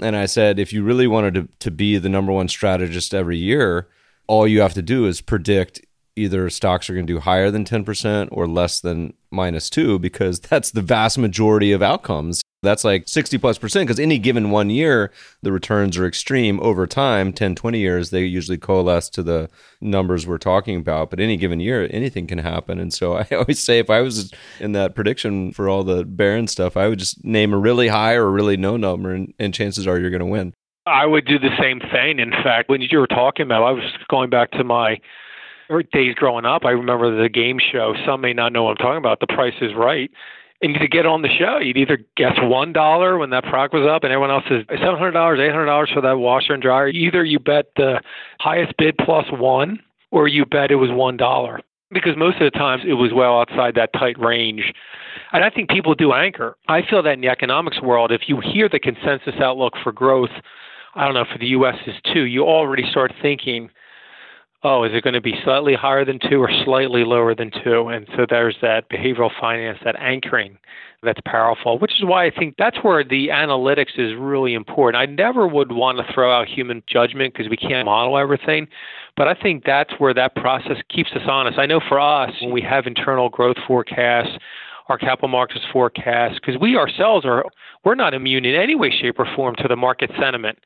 [0.00, 3.36] And I said, if you really wanted to, to be the number one strategist every
[3.36, 3.88] year,
[4.26, 5.80] all you have to do is predict
[6.16, 10.40] either stocks are going to do higher than 10% or less than minus two, because
[10.50, 14.70] that's the vast majority of outcomes that's like 60 plus percent because any given one
[14.70, 15.10] year,
[15.42, 16.60] the returns are extreme.
[16.60, 21.10] Over time, 10, 20 years, they usually coalesce to the numbers we're talking about.
[21.10, 22.78] But any given year, anything can happen.
[22.78, 26.46] And so I always say if I was in that prediction for all the Barron
[26.46, 29.86] stuff, I would just name a really high or really no number, and, and chances
[29.86, 30.54] are you're going to win.
[30.86, 32.18] I would do the same thing.
[32.18, 35.00] In fact, when you were talking about, I was going back to my
[35.92, 36.64] days growing up.
[36.64, 37.94] I remember the game show.
[38.04, 39.20] Some may not know what I'm talking about.
[39.20, 40.10] The Price is Right
[40.62, 43.86] and to get on the show, you'd either guess one dollar when that product was
[43.86, 46.62] up, and everyone else says seven hundred dollars, eight hundred dollars for that washer and
[46.62, 46.88] dryer.
[46.88, 48.00] Either you bet the
[48.38, 51.60] highest bid plus one, or you bet it was one dollar.
[51.90, 54.72] Because most of the times it was well outside that tight range.
[55.32, 56.56] And I think people do anchor.
[56.68, 60.30] I feel that in the economics world, if you hear the consensus outlook for growth,
[60.94, 63.68] I don't know, for the US is two, you already start thinking
[64.64, 67.88] oh, is it going to be slightly higher than two or slightly lower than two?
[67.88, 70.58] And so there's that behavioral finance, that anchoring
[71.02, 75.00] that's powerful, which is why I think that's where the analytics is really important.
[75.00, 78.68] I never would want to throw out human judgment because we can't model everything,
[79.16, 81.58] but I think that's where that process keeps us honest.
[81.58, 84.38] I know for us, when we have internal growth forecasts,
[84.88, 87.44] our capital markets forecasts, because we ourselves are
[87.84, 90.58] we're not immune in any way, shape, or form to the market sentiment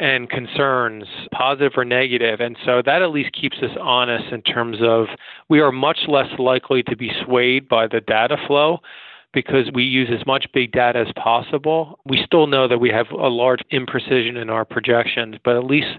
[0.00, 2.40] and concerns, positive or negative.
[2.40, 5.06] And so that at least keeps us honest in terms of
[5.48, 8.78] we are much less likely to be swayed by the data flow
[9.32, 12.00] because we use as much big data as possible.
[12.04, 15.98] We still know that we have a large imprecision in our projections, but at least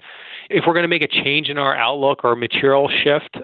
[0.50, 3.38] if we're going to make a change in our outlook or a material shift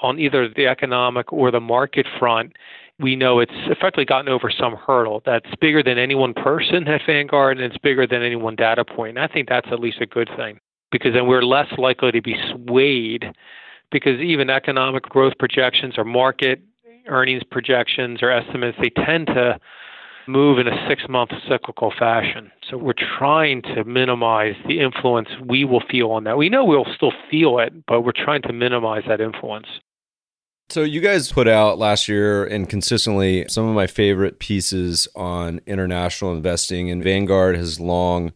[0.00, 2.52] on either the economic or the market front,
[2.98, 7.02] we know it's effectively gotten over some hurdle that's bigger than any one person at
[7.06, 9.18] Vanguard and it's bigger than any one data point.
[9.18, 10.58] And I think that's at least a good thing
[10.90, 13.26] because then we're less likely to be swayed
[13.90, 16.60] because even economic growth projections or market
[17.06, 19.58] earnings projections or estimates, they tend to
[20.26, 22.50] move in a six month cyclical fashion.
[22.68, 26.36] So we're trying to minimize the influence we will feel on that.
[26.36, 29.68] We know we'll still feel it, but we're trying to minimize that influence.
[30.68, 35.60] So you guys put out last year and consistently some of my favorite pieces on
[35.64, 38.32] international investing and Vanguard has long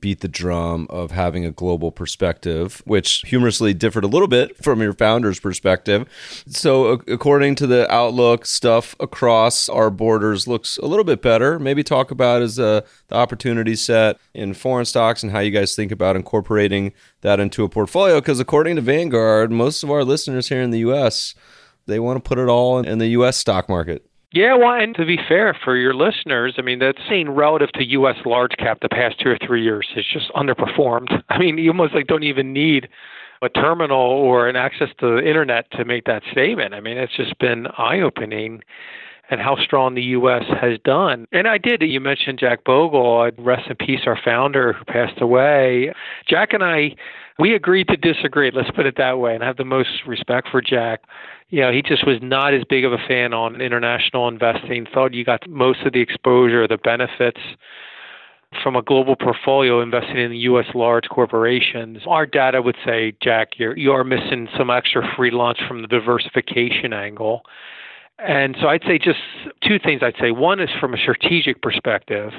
[0.00, 4.82] beat the drum of having a global perspective, which humorously differed a little bit from
[4.82, 6.06] your founder's perspective.
[6.46, 11.58] So, according to the outlook, stuff across our borders looks a little bit better.
[11.58, 15.74] Maybe talk about is uh, the opportunity set in foreign stocks and how you guys
[15.74, 16.92] think about incorporating
[17.22, 18.20] that into a portfolio.
[18.20, 21.34] Because according to Vanguard, most of our listeners here in the U.S
[21.86, 23.36] they want to put it all in the U.S.
[23.36, 24.04] stock market.
[24.32, 27.84] Yeah, well, and to be fair for your listeners, I mean, that's seen relative to
[27.84, 28.16] U.S.
[28.24, 31.22] large cap the past two or three years has just underperformed.
[31.28, 32.88] I mean, you almost like don't even need
[33.42, 36.74] a terminal or an access to the internet to make that statement.
[36.74, 38.62] I mean, it's just been eye opening
[39.30, 40.42] and how strong the U.S.
[40.60, 41.26] has done.
[41.32, 41.82] And I did.
[41.82, 43.30] You mentioned Jack Bogle.
[43.38, 45.92] Rest in peace, our founder who passed away.
[46.28, 46.96] Jack and I,
[47.38, 48.50] we agreed to disagree.
[48.52, 49.34] Let's put it that way.
[49.34, 51.02] And I have the most respect for Jack.
[51.48, 54.86] You know, he just was not as big of a fan on international investing.
[54.92, 57.40] Thought you got most of the exposure, the benefits
[58.62, 60.66] from a global portfolio investing in U.S.
[60.74, 61.98] large corporations.
[62.06, 65.88] Our data would say, Jack, you're you are missing some extra free lunch from the
[65.88, 67.42] diversification angle.
[68.18, 69.18] And so I'd say just
[69.66, 70.30] two things I'd say.
[70.30, 72.30] One is from a strategic perspective.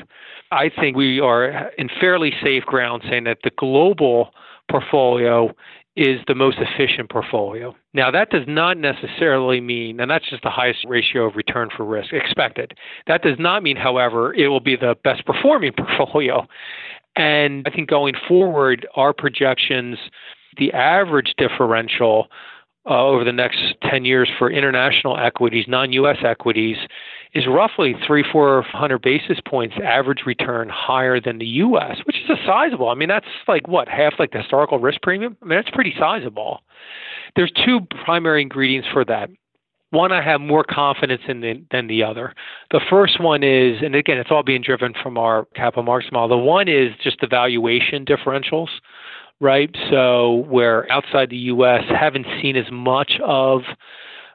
[0.51, 4.31] I think we are in fairly safe ground saying that the global
[4.71, 5.53] portfolio
[5.95, 7.73] is the most efficient portfolio.
[7.93, 11.85] Now, that does not necessarily mean, and that's just the highest ratio of return for
[11.85, 12.73] risk expected.
[13.07, 16.45] That does not mean, however, it will be the best performing portfolio.
[17.15, 19.97] And I think going forward, our projections,
[20.57, 22.27] the average differential
[22.87, 26.77] uh, over the next 10 years for international equities, non US equities,
[27.35, 32.29] is roughly three, four hundred basis points average return higher than the US, which is
[32.29, 32.87] a sizable.
[32.89, 35.37] I mean, that's like what, half like the historical risk premium?
[35.41, 36.61] I mean, that's pretty sizable.
[37.35, 39.29] There's two primary ingredients for that.
[39.91, 42.33] One I have more confidence in than, than the other.
[42.71, 46.29] The first one is, and again, it's all being driven from our capital markets model.
[46.29, 48.69] The one is just the valuation differentials
[49.41, 49.75] right?
[49.89, 51.83] So where outside the U.S.
[51.89, 53.63] haven't seen as much of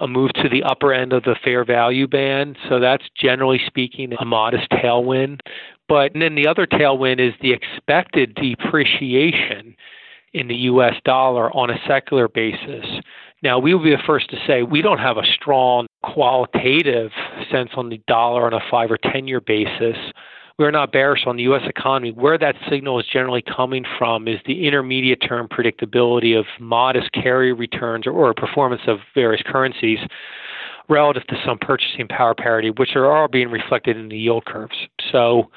[0.00, 2.56] a move to the upper end of the fair value band.
[2.68, 5.40] So that's generally speaking a modest tailwind.
[5.88, 9.76] But then the other tailwind is the expected depreciation
[10.32, 12.86] in the US dollar on a secular basis.
[13.42, 17.10] Now, we will be the first to say we don't have a strong qualitative
[17.50, 19.96] sense on the dollar on a five or 10 year basis
[20.60, 21.62] we're not bearish on the U.S.
[21.66, 22.12] economy.
[22.12, 27.54] Where that signal is generally coming from is the intermediate term predictability of modest carry
[27.54, 29.98] returns or, or performance of various currencies
[30.90, 34.76] relative to some purchasing power parity, which are all being reflected in the yield curves.
[35.10, 35.50] So,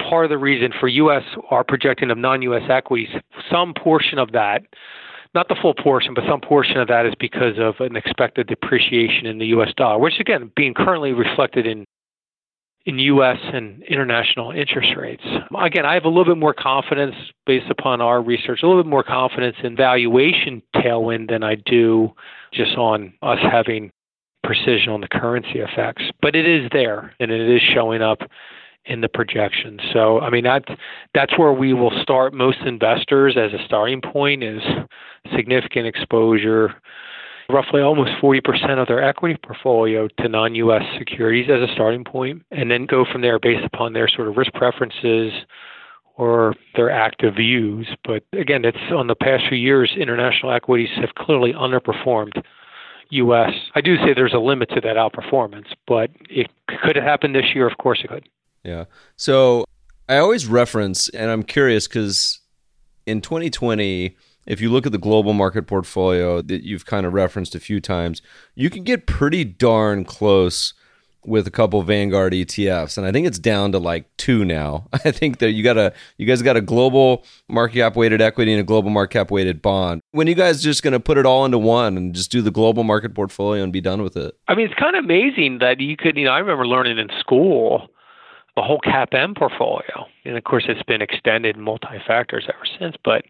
[0.00, 1.22] part of the reason for U.S.
[1.50, 2.62] our projecting of non-U.S.
[2.68, 3.10] equities,
[3.48, 4.62] some portion of that,
[5.36, 9.26] not the full portion, but some portion of that is because of an expected depreciation
[9.26, 9.68] in the U.S.
[9.76, 11.84] dollar, which again being currently reflected in
[12.88, 13.36] in U.S.
[13.52, 15.22] and international interest rates.
[15.62, 17.14] Again, I have a little bit more confidence
[17.44, 22.14] based upon our research, a little bit more confidence in valuation tailwind than I do
[22.50, 23.90] just on us having
[24.42, 26.04] precision on the currency effects.
[26.22, 28.20] But it is there, and it is showing up
[28.86, 29.82] in the projections.
[29.92, 30.64] So, I mean, that's
[31.12, 32.32] that's where we will start.
[32.32, 34.62] Most investors, as a starting point, is
[35.36, 36.74] significant exposure
[37.50, 42.42] roughly almost 40% of their equity portfolio to non US securities as a starting point,
[42.50, 45.32] and then go from there based upon their sort of risk preferences
[46.16, 47.88] or their active views.
[48.04, 52.42] But again, it's on the past few years, international equities have clearly underperformed
[53.10, 53.52] U.S.
[53.74, 56.50] I do say there's a limit to that outperformance, but it
[56.82, 57.66] could have happened this year?
[57.66, 58.28] Of course it could.
[58.64, 58.84] Yeah.
[59.16, 59.64] So
[60.08, 62.40] I always reference, and I'm curious because
[63.06, 64.16] in 2020,
[64.48, 67.80] if you look at the global market portfolio that you've kind of referenced a few
[67.80, 68.22] times,
[68.54, 70.72] you can get pretty darn close
[71.24, 74.88] with a couple Vanguard ETFs, and I think it's down to like two now.
[74.92, 78.52] I think that you got a you guys got a global market cap weighted equity
[78.52, 80.00] and a global market cap weighted bond.
[80.12, 82.50] When you guys just going to put it all into one and just do the
[82.50, 84.34] global market portfolio and be done with it?
[84.48, 86.16] I mean, it's kind of amazing that you could.
[86.16, 87.88] You know, I remember learning in school
[88.56, 92.96] the whole CAPM portfolio, and of course, it's been extended multi factors ever since.
[93.04, 93.26] But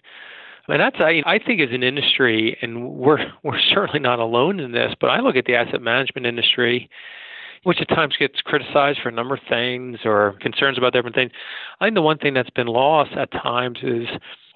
[0.68, 4.72] Mean, that's I, I think as an industry, and we're we're certainly not alone in
[4.72, 4.94] this.
[5.00, 6.90] But I look at the asset management industry
[7.64, 11.32] which at times gets criticized for a number of things or concerns about different things.
[11.80, 14.06] I think the one thing that's been lost at times is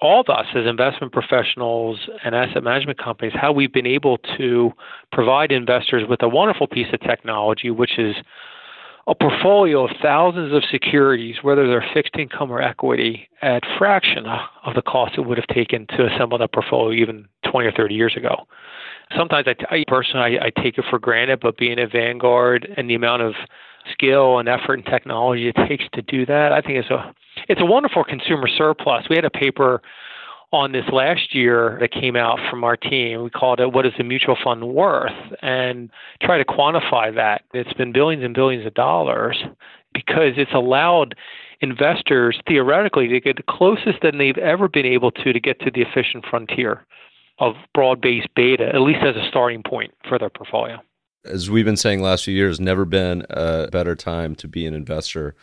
[0.01, 4.71] all of us as investment professionals and asset management companies, how we've been able to
[5.11, 8.15] provide investors with a wonderful piece of technology, which is
[9.07, 14.75] a portfolio of thousands of securities, whether they're fixed income or equity, at fraction of
[14.75, 18.15] the cost it would have taken to assemble that portfolio even 20 or 30 years
[18.15, 18.47] ago
[19.15, 22.89] sometimes I, I personally I, I take it for granted, but being a Vanguard and
[22.89, 23.33] the amount of
[23.91, 27.13] skill and effort and technology it takes to do that, I think it's a
[27.49, 29.05] it's a wonderful consumer surplus.
[29.09, 29.81] We had a paper
[30.53, 33.23] on this last year that came out from our team.
[33.23, 35.89] We called it "What is a mutual fund worth?" and
[36.21, 37.41] try to quantify that.
[37.53, 39.43] It's been billions and billions of dollars
[39.93, 41.15] because it's allowed
[41.59, 45.71] investors theoretically to get the closest than they've ever been able to to get to
[45.71, 46.85] the efficient frontier
[47.39, 50.77] of broad-based beta, at least as a starting point for their portfolio.
[51.25, 54.73] As we've been saying last few years, never been a better time to be an
[54.73, 55.35] investor.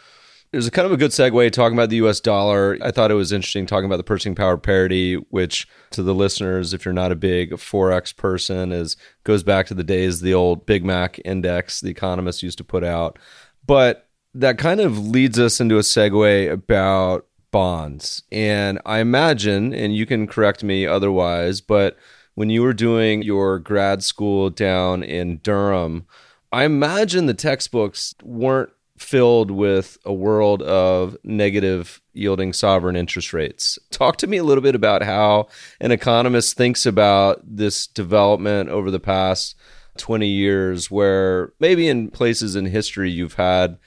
[0.53, 2.77] There's a kind of a good segue talking about the US dollar.
[2.83, 6.75] I thought it was interesting talking about the purchasing power parity, which to the listeners,
[6.75, 10.67] if you're not a big Forex person, is goes back to the days the old
[10.67, 13.17] Big Mac index the economists used to put out.
[13.65, 18.25] But that kind of leads us into a segue about bonds.
[18.33, 21.97] And I imagine, and you can correct me otherwise, but
[22.35, 26.07] when you were doing your grad school down in Durham,
[26.53, 28.71] I imagine the textbooks weren't
[29.01, 33.79] filled with a world of negative yielding sovereign interest rates.
[33.91, 35.49] Talk to me a little bit about how
[35.81, 39.57] an economist thinks about this development over the past
[39.97, 43.79] 20 years, where maybe in places in history you've had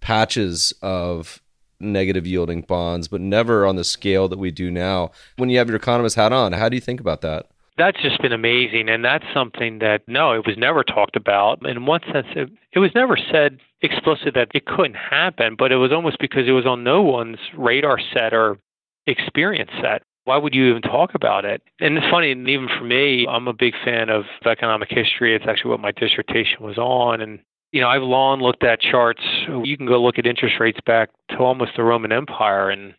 [0.00, 1.42] patches of
[1.80, 5.10] negative yielding bonds, but never on the scale that we do now.
[5.36, 7.46] When you have your economist hat on, how do you think about that?
[7.76, 8.88] That's just been amazing.
[8.88, 11.66] And that's something that, no, it was never talked about.
[11.66, 15.76] In one sense, it, it was never said explicitly that it couldn't happen, but it
[15.76, 18.58] was almost because it was on no one's radar set or
[19.06, 20.02] experience set.
[20.24, 21.62] Why would you even talk about it?
[21.80, 25.34] And it's funny, and even for me, I'm a big fan of economic history.
[25.34, 27.20] It's actually what my dissertation was on.
[27.20, 27.40] And
[27.72, 29.22] you know, I've long looked at charts.
[29.48, 32.94] You can go look at interest rates back to almost the Roman Empire, and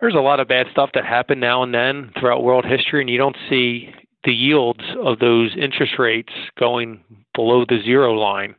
[0.00, 3.10] there's a lot of bad stuff that happened now and then throughout world history, and
[3.10, 3.92] you don't see
[4.24, 7.00] the yields of those interest rates going
[7.34, 8.54] below the zero line.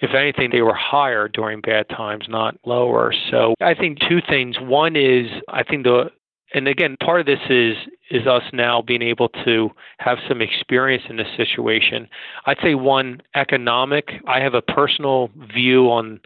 [0.00, 3.14] If anything, they were higher during bad times, not lower.
[3.30, 4.56] So I think two things.
[4.60, 6.10] One is I think the
[6.54, 7.76] and again, part of this is
[8.10, 12.08] is us now being able to have some experience in this situation.
[12.46, 14.10] I'd say one economic.
[14.28, 16.20] I have a personal view on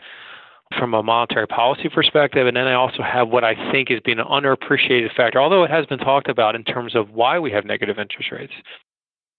[0.78, 4.20] from a monetary policy perspective, and then I also have what I think is being
[4.20, 7.64] an underappreciated factor, although it has been talked about in terms of why we have
[7.64, 8.52] negative interest rates.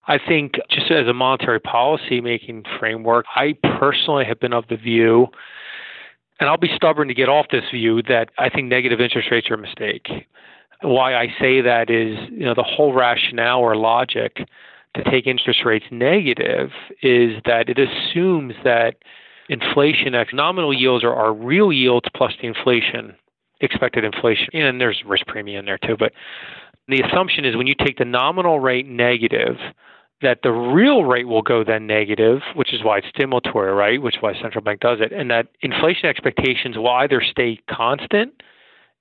[0.08, 4.78] I think just as a monetary policy making framework, I personally have been of the
[4.78, 5.28] view
[6.40, 9.50] and I'll be stubborn to get off this view that I think negative interest rates
[9.52, 10.08] are a mistake
[10.82, 14.48] why I say that is, you know, the whole rationale or logic
[14.96, 16.72] to take interest rates negative
[17.02, 18.96] is that it assumes that
[19.48, 23.16] inflation, nominal yields are, are real yields plus the inflation,
[23.62, 24.48] expected inflation.
[24.54, 25.96] And there's risk premium in there too.
[25.98, 26.14] But
[26.88, 29.58] the assumption is when you take the nominal rate negative,
[30.22, 34.02] that the real rate will go then negative, which is why it's stimulatory, right?
[34.02, 35.12] Which is why central bank does it.
[35.12, 38.42] And that inflation expectations will either stay constant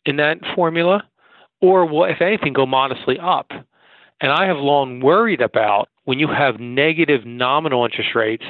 [0.06, 1.04] in that formula
[1.60, 3.50] or will, if anything, go modestly up.
[4.20, 8.44] And I have long worried about when you have negative nominal interest rates,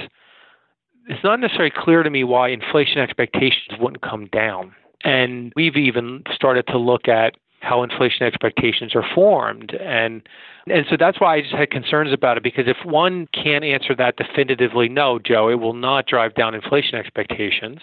[1.09, 4.75] it's not necessarily clear to me why inflation expectations wouldn't come down.
[5.03, 9.75] And we've even started to look at how inflation expectations are formed.
[9.75, 10.23] And
[10.67, 13.95] and so that's why I just had concerns about it because if one can't answer
[13.97, 17.81] that definitively, no, Joe, it will not drive down inflation expectations,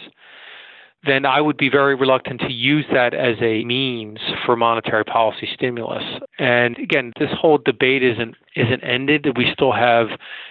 [1.06, 5.48] then I would be very reluctant to use that as a means for monetary policy
[5.54, 6.04] stimulus.
[6.40, 9.38] And again, this whole debate isn't isn't ended.
[9.38, 10.08] We still have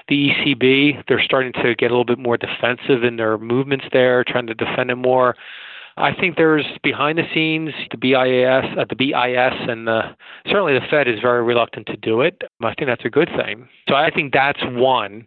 [0.09, 1.05] the ECB.
[1.09, 4.55] They're starting to get a little bit more defensive in their movements there, trying to
[4.55, 5.37] defend it more.
[5.99, 10.14] I think there's behind the scenes the BIS, uh, the BIS, and the,
[10.47, 12.42] certainly the Fed is very reluctant to do it.
[12.62, 13.68] I think that's a good thing.
[13.88, 15.26] So I think that's one.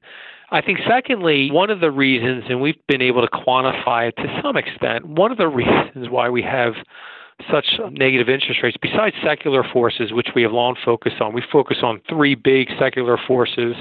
[0.51, 4.41] I think, secondly, one of the reasons, and we've been able to quantify it to
[4.43, 6.74] some extent, one of the reasons why we have
[7.49, 11.78] such negative interest rates, besides secular forces, which we have long focused on, we focus
[11.82, 13.76] on three big secular forces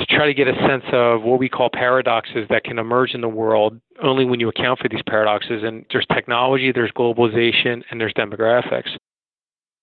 [0.00, 3.20] to try to get a sense of what we call paradoxes that can emerge in
[3.20, 5.62] the world only when you account for these paradoxes.
[5.62, 8.96] And there's technology, there's globalization, and there's demographics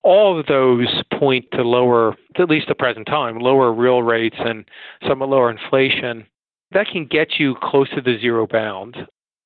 [0.07, 0.87] all of those
[1.19, 4.63] point to lower, at least at present time, lower real rates and
[5.05, 6.25] somewhat lower inflation.
[6.71, 8.95] That can get you close to the zero bound.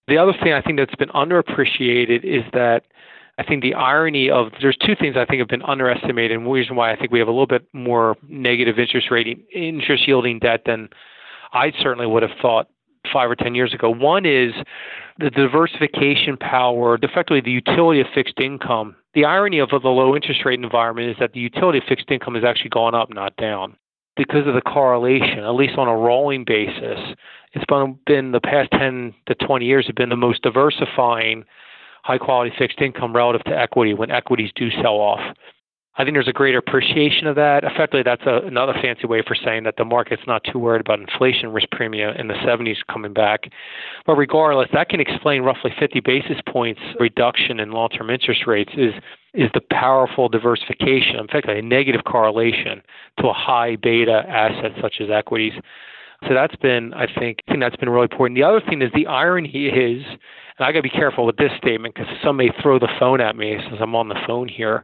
[0.07, 2.83] The other thing I think that's been underappreciated is that
[3.41, 6.75] I think the irony of there's two things I think have been underestimated, and reason
[6.75, 10.63] why I think we have a little bit more negative interest rating, interest yielding debt
[10.65, 10.89] than
[11.53, 12.67] I certainly would have thought
[13.11, 13.89] five or ten years ago.
[13.89, 14.53] One is
[15.17, 20.45] the diversification power, effectively the utility of fixed income the irony of the low interest
[20.45, 23.75] rate environment is that the utility of fixed income has actually gone up, not down,
[24.15, 26.99] because of the correlation, at least on a rolling basis.
[27.53, 27.65] It's
[28.05, 31.43] been the past 10 to 20 years have been the most diversifying
[32.03, 35.35] high quality fixed income relative to equity when equities do sell off.
[35.97, 37.65] I think there's a greater appreciation of that.
[37.65, 40.99] Effectively, that's a, another fancy way for saying that the market's not too worried about
[40.99, 43.51] inflation risk premium in the 70s coming back.
[44.05, 48.93] But regardless, that can explain roughly 50 basis points reduction in long-term interest rates is
[49.33, 52.81] is the powerful diversification, fact, a negative correlation
[53.17, 55.53] to a high beta asset such as equities.
[56.27, 58.37] So that's been, I think, I think that's been really important.
[58.37, 60.03] The other thing is the irony is
[60.61, 63.19] and I got to be careful with this statement because some may throw the phone
[63.19, 64.83] at me since I'm on the phone here.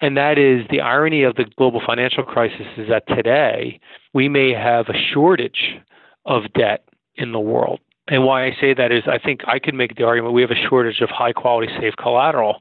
[0.00, 3.78] And that is the irony of the global financial crisis is that today
[4.12, 5.78] we may have a shortage
[6.26, 7.78] of debt in the world.
[8.08, 10.50] And why I say that is I think I could make the argument we have
[10.50, 12.60] a shortage of high quality safe collateral,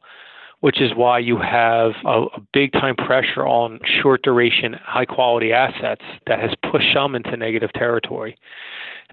[0.61, 5.51] which is why you have a, a big time pressure on short duration, high quality
[5.51, 8.37] assets that has pushed some into negative territory.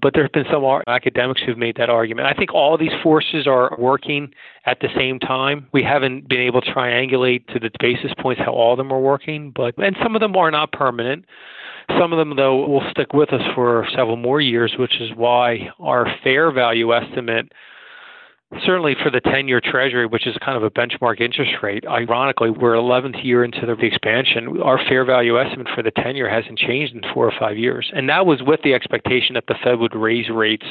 [0.01, 2.27] But there have been some academics who've made that argument.
[2.27, 4.31] I think all these forces are working
[4.65, 5.67] at the same time.
[5.73, 8.99] We haven't been able to triangulate to the basis points how all of them are
[8.99, 11.25] working, but and some of them are not permanent.
[11.99, 15.69] Some of them, though, will stick with us for several more years, which is why
[15.79, 17.51] our fair value estimate
[18.65, 22.49] certainly for the 10 year treasury, which is kind of a benchmark interest rate, ironically,
[22.49, 24.61] we're 11th year into the expansion.
[24.61, 27.91] Our fair value estimate for the 10 year hasn't changed in four or five years.
[27.93, 30.65] And that was with the expectation that the Fed would raise rates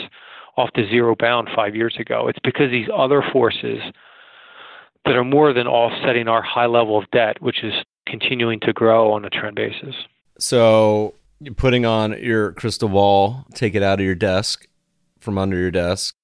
[0.57, 2.27] off the zero bound five years ago.
[2.29, 3.81] It's because these other forces
[5.05, 7.73] that are more than offsetting our high level of debt, which is
[8.07, 9.95] continuing to grow on a trend basis.
[10.39, 11.15] So,
[11.57, 14.67] putting on your crystal ball, take it out of your desk,
[15.21, 16.15] from under your desk,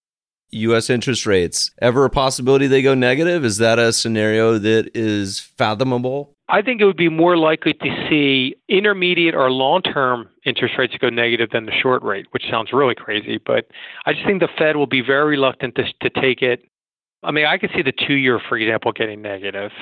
[0.51, 0.89] U.S.
[0.91, 1.71] interest rates.
[1.81, 3.45] Ever a possibility they go negative?
[3.45, 6.35] Is that a scenario that is fathomable?
[6.49, 10.95] I think it would be more likely to see intermediate or long term interest rates
[11.01, 13.39] go negative than the short rate, which sounds really crazy.
[13.45, 13.67] But
[14.05, 16.63] I just think the Fed will be very reluctant to, to take it.
[17.23, 19.73] I mean, I could see the two year, for example, getting negative.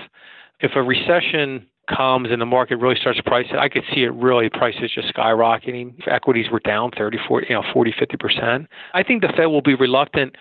[0.61, 4.49] If a recession comes and the market really starts pricing, I could see it really
[4.49, 5.99] prices just skyrocketing.
[5.99, 8.67] If equities were down 30, 40, you know, 40, 50%.
[8.95, 10.37] I think the Fed will be reluctant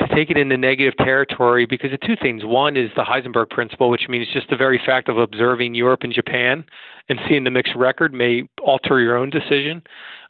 [0.00, 2.44] to take it into negative territory because of two things.
[2.44, 6.12] One is the Heisenberg principle, which means just the very fact of observing Europe and
[6.12, 6.64] Japan
[7.08, 9.82] and seeing the mixed record may alter your own decision.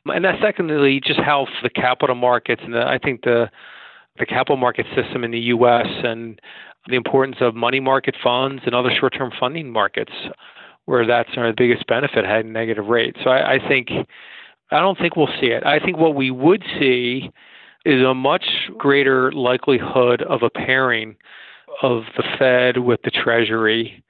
[0.07, 3.51] And that secondly, just how the capital markets and the, I think the
[4.19, 5.87] the capital market system in the U.S.
[5.87, 6.41] and
[6.87, 10.13] the importance of money market funds and other short-term funding markets
[10.87, 13.19] where that's our biggest benefit had negative rates.
[13.23, 13.91] So I, I think
[14.71, 15.65] I don't think we'll see it.
[15.65, 17.31] I think what we would see
[17.85, 18.45] is a much
[18.77, 21.17] greater likelihood of a pairing
[21.83, 24.03] of the Fed with the Treasury,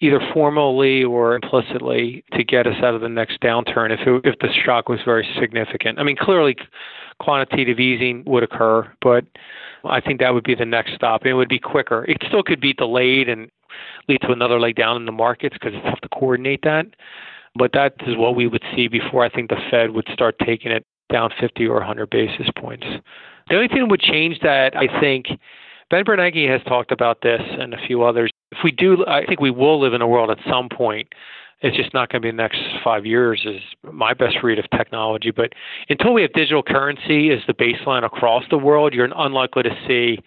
[0.00, 4.38] either formally or implicitly, to get us out of the next downturn if it, if
[4.38, 5.98] the shock was very significant.
[5.98, 6.56] I mean, clearly,
[7.20, 9.24] quantitative easing would occur, but
[9.84, 11.26] I think that would be the next stop.
[11.26, 12.04] It would be quicker.
[12.04, 13.50] It still could be delayed and
[14.08, 16.86] lead to another leg down in the markets because it's tough to coordinate that.
[17.54, 20.70] But that is what we would see before I think the Fed would start taking
[20.70, 22.86] it down 50 or 100 basis points.
[23.48, 25.26] The only thing that would change that, I think,
[25.90, 28.30] Ben Bernanke has talked about this and a few others.
[28.52, 31.08] If we do, I think we will live in a world at some point.
[31.60, 33.60] It's just not going to be the next five years, is
[33.90, 35.32] my best read of technology.
[35.32, 35.54] But
[35.88, 40.20] until we have digital currency as the baseline across the world, you're unlikely to see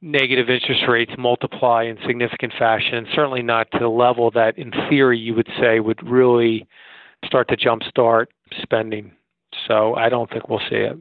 [0.00, 5.18] negative interest rates multiply in significant fashion, certainly not to the level that, in theory,
[5.18, 6.66] you would say would really
[7.24, 8.26] start to jumpstart
[8.62, 9.12] spending.
[9.66, 10.98] So I don't think we'll see it.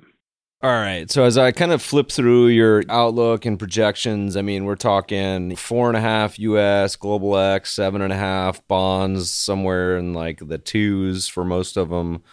[0.64, 1.10] All right.
[1.12, 5.56] So as I kind of flip through your outlook and projections, I mean, we're talking
[5.56, 10.40] four and a half US, global X, seven and a half bonds, somewhere in like
[10.48, 12.24] the twos for most of them.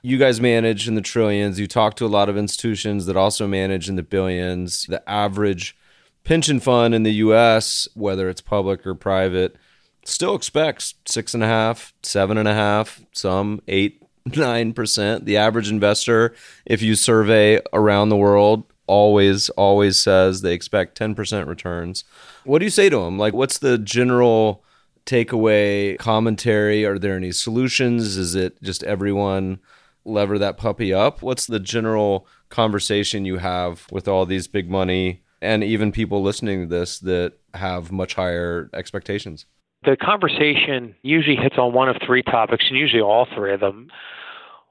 [0.00, 1.60] You guys manage in the trillions.
[1.60, 4.86] You talk to a lot of institutions that also manage in the billions.
[4.86, 5.76] The average
[6.24, 9.56] pension fund in the US, whether it's public or private,
[10.04, 15.24] still expects six and a half, seven and a half, some eight 9%.
[15.24, 21.46] The average investor, if you survey around the world, always, always says they expect 10%
[21.46, 22.04] returns.
[22.44, 23.18] What do you say to them?
[23.18, 24.64] Like, what's the general
[25.04, 26.84] takeaway commentary?
[26.84, 28.16] Are there any solutions?
[28.16, 29.58] Is it just everyone
[30.06, 31.22] lever that puppy up?
[31.22, 36.62] What's the general conversation you have with all these big money and even people listening
[36.62, 39.46] to this that have much higher expectations?
[39.84, 43.88] the conversation usually hits on one of three topics, and usually all three of them.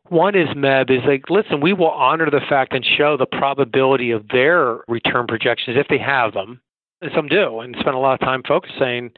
[0.09, 4.11] One is Meb is like, listen, we will honor the fact and show the probability
[4.11, 6.61] of their return projections if they have them,
[7.01, 9.11] and some do, and spend a lot of time focusing.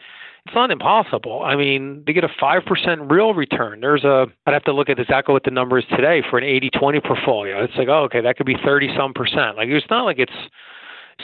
[0.46, 1.42] It's not impossible.
[1.44, 3.82] I mean, they get a five percent real return.
[3.82, 6.44] There's a I'd have to look at exactly what the number is today for an
[6.44, 7.64] 80-20 portfolio.
[7.64, 9.58] It's like, oh, okay, that could be thirty some percent.
[9.58, 10.32] Like it's not like it's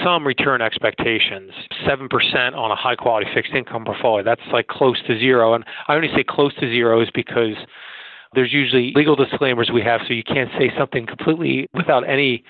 [0.03, 1.51] some return expectations.
[1.85, 2.09] 7%
[2.55, 4.23] on a high quality fixed income portfolio.
[4.23, 5.53] That's like close to zero.
[5.53, 7.55] And I only say close to zero is because
[8.33, 12.43] there's usually legal disclaimers we have, so you can't say something completely without any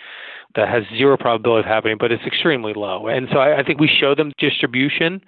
[0.56, 3.08] that has zero probability of happening, but it's extremely low.
[3.08, 5.22] And so I, I think we show them distribution.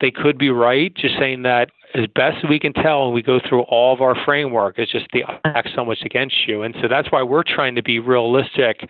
[0.00, 3.38] They could be right, just saying that as best we can tell, and we go
[3.46, 6.62] through all of our framework, it's just the act so much against you.
[6.62, 8.88] And so that's why we're trying to be realistic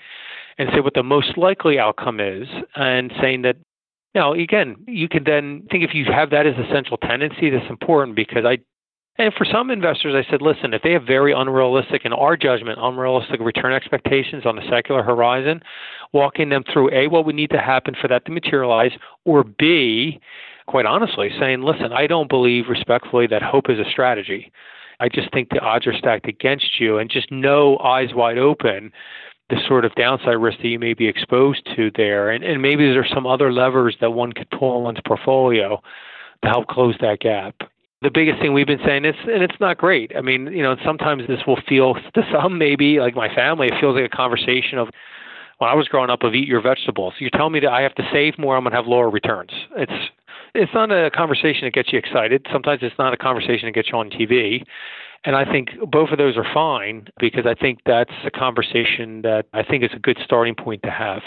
[0.59, 3.57] and say what the most likely outcome is and saying that
[4.14, 7.68] know again you can then think if you have that as a central tendency that's
[7.70, 8.59] important because i
[9.18, 12.78] and for some investors i said listen if they have very unrealistic in our judgment
[12.80, 15.61] unrealistic return expectations on the secular horizon
[16.12, 18.92] walking them through a what would need to happen for that to materialize
[19.24, 20.20] or b
[20.66, 24.53] quite honestly saying listen i don't believe respectfully that hope is a strategy.
[25.00, 28.92] I just think the odds are stacked against you and just know eyes wide open
[29.53, 32.30] the sort of downside risk that you may be exposed to there.
[32.30, 35.82] And, and maybe there's some other levers that one could pull in one's portfolio
[36.42, 37.55] to help close that gap.
[38.00, 40.11] The biggest thing we've been saying is, and it's not great.
[40.16, 43.74] I mean, you know, sometimes this will feel to some maybe like my family, it
[43.78, 44.88] feels like a conversation of
[45.59, 47.12] when I was growing up of eat your vegetables.
[47.18, 49.50] You're telling me that I have to save more, I'm to have lower returns.
[49.76, 50.11] It's
[50.55, 52.46] it's not a conversation that gets you excited.
[52.50, 54.64] Sometimes it's not a conversation that gets you on TV.
[55.24, 59.46] And I think both of those are fine because I think that's a conversation that
[59.52, 61.22] I think is a good starting point to have.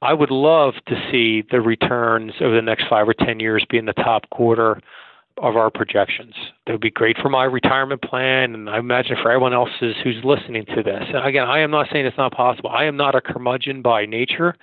[0.00, 3.78] I would love to see the returns over the next five or 10 years be
[3.78, 4.80] in the top quarter
[5.38, 6.34] of our projections.
[6.66, 10.20] That would be great for my retirement plan, and I imagine for everyone else who's
[10.22, 11.04] listening to this.
[11.08, 12.70] And again, I am not saying it's not possible.
[12.70, 14.54] I am not a curmudgeon by nature.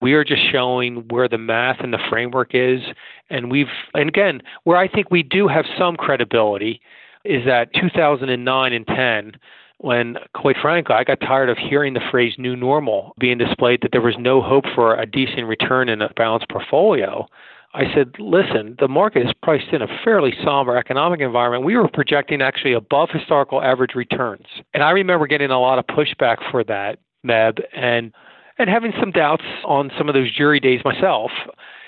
[0.00, 2.80] We are just showing where the math and the framework is,
[3.28, 6.80] and we've and again where I think we do have some credibility
[7.24, 9.32] is that 2009 and 10
[9.78, 13.92] when, quite frankly, I got tired of hearing the phrase new normal being displayed that
[13.92, 17.26] there was no hope for a decent return in a balanced portfolio.
[17.72, 21.64] I said, listen, the market is priced in a fairly somber economic environment.
[21.64, 24.46] We were projecting actually above historical average returns.
[24.74, 28.12] And I remember getting a lot of pushback for that, Meb, and
[28.58, 31.30] and having some doubts on some of those jury days myself.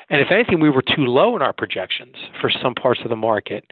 [0.08, 3.16] And if anything, we were too low in our projections for some parts of the
[3.16, 3.70] market.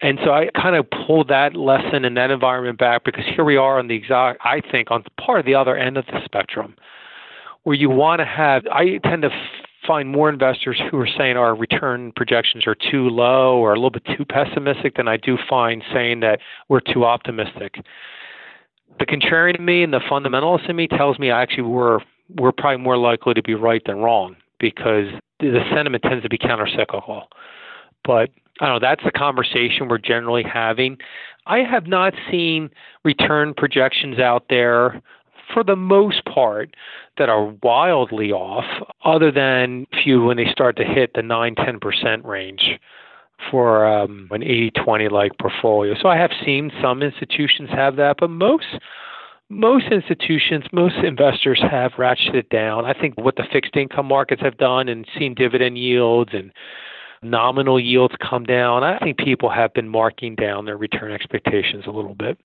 [0.00, 3.56] And so I kind of pulled that lesson and that environment back because here we
[3.56, 6.76] are on the exact, I think, on part of the other end of the spectrum
[7.64, 9.30] where you want to have, I tend to
[9.86, 13.90] find more investors who are saying our return projections are too low or a little
[13.90, 17.76] bit too pessimistic than I do find saying that we're too optimistic.
[18.98, 22.00] The contrarian in me and the fundamentalist in me tells me actually we're
[22.36, 25.06] we're probably more likely to be right than wrong because
[25.40, 27.24] the sentiment tends to be countercyclical.
[28.02, 28.30] But
[28.60, 30.98] I don't know, that's the conversation we're generally having.
[31.46, 32.70] I have not seen
[33.04, 35.02] return projections out there
[35.52, 36.74] for the most part
[37.18, 38.64] that are wildly off,
[39.04, 42.78] other than a few when they start to hit the 9 10% range
[43.50, 45.94] for um, an 80 20 like portfolio.
[46.00, 48.66] So I have seen some institutions have that, but most
[49.50, 52.86] most institutions, most investors have ratcheted it down.
[52.86, 56.50] I think what the fixed income markets have done and seen dividend yields and
[57.24, 61.90] nominal yields come down, I think people have been marking down their return expectations a
[61.90, 62.38] little bit.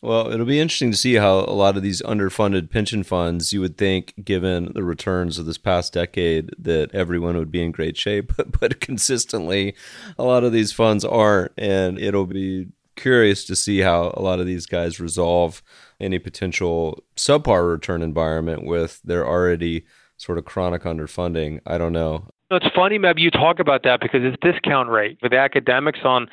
[0.00, 3.60] Well, it'll be interesting to see how a lot of these underfunded pension funds, you
[3.60, 7.96] would think, given the returns of this past decade, that everyone would be in great
[7.96, 8.32] shape.
[8.60, 9.74] but consistently,
[10.16, 11.50] a lot of these funds aren't.
[11.58, 15.62] And it'll be curious to see how a lot of these guys resolve
[15.98, 19.84] any potential subpar return environment with their already
[20.16, 21.60] sort of chronic underfunding.
[21.66, 22.28] I don't know.
[22.50, 26.28] It's funny, Meb, you talk about that because it's discount rate with academics on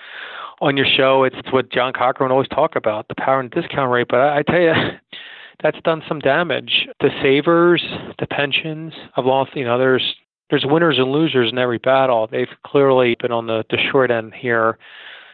[0.61, 1.24] on your show.
[1.24, 4.07] It's it's what John Cochrane always talk about the power and discount rate.
[4.09, 4.74] But I, I tell you,
[5.63, 6.88] that's done some damage.
[7.01, 7.84] The savers,
[8.18, 9.55] the pensions I've lost.
[9.55, 10.16] You know, there's
[10.49, 12.28] there's winners and losers in every battle.
[12.32, 14.78] They've clearly been on the the short end here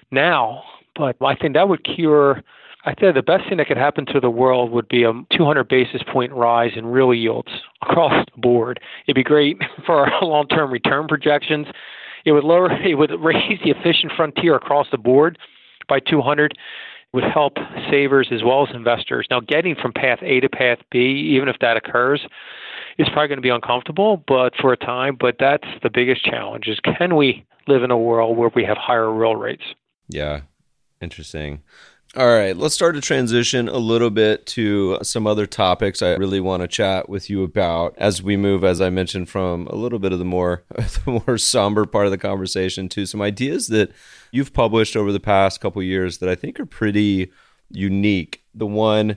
[0.10, 0.64] now.
[0.96, 2.44] But I think that would cure
[2.84, 5.68] I think the best thing that could happen to the world would be a 200
[5.68, 7.50] basis point rise in real yields
[7.84, 8.80] across the board.
[9.06, 11.68] It'd be great for our long-term return projections.
[12.26, 15.38] It would lower, it would raise the efficient frontier across the board
[15.88, 16.52] by 200.
[16.52, 16.58] It
[17.14, 17.58] would help
[17.90, 19.28] savers as well as investors.
[19.30, 22.22] Now, getting from path A to path B, even if that occurs,
[22.98, 25.18] is probably going to be uncomfortable, but for a time.
[25.20, 28.78] But that's the biggest challenge: is can we live in a world where we have
[28.78, 29.64] higher real rates?
[30.08, 30.42] Yeah,
[31.02, 31.62] interesting.
[32.18, 36.42] All right, let's start to transition a little bit to some other topics I really
[36.42, 39.98] want to chat with you about as we move, as I mentioned, from a little
[39.98, 43.94] bit of the more the more somber part of the conversation to some ideas that
[44.30, 47.32] you've published over the past couple years that I think are pretty
[47.70, 48.44] unique.
[48.54, 49.16] The one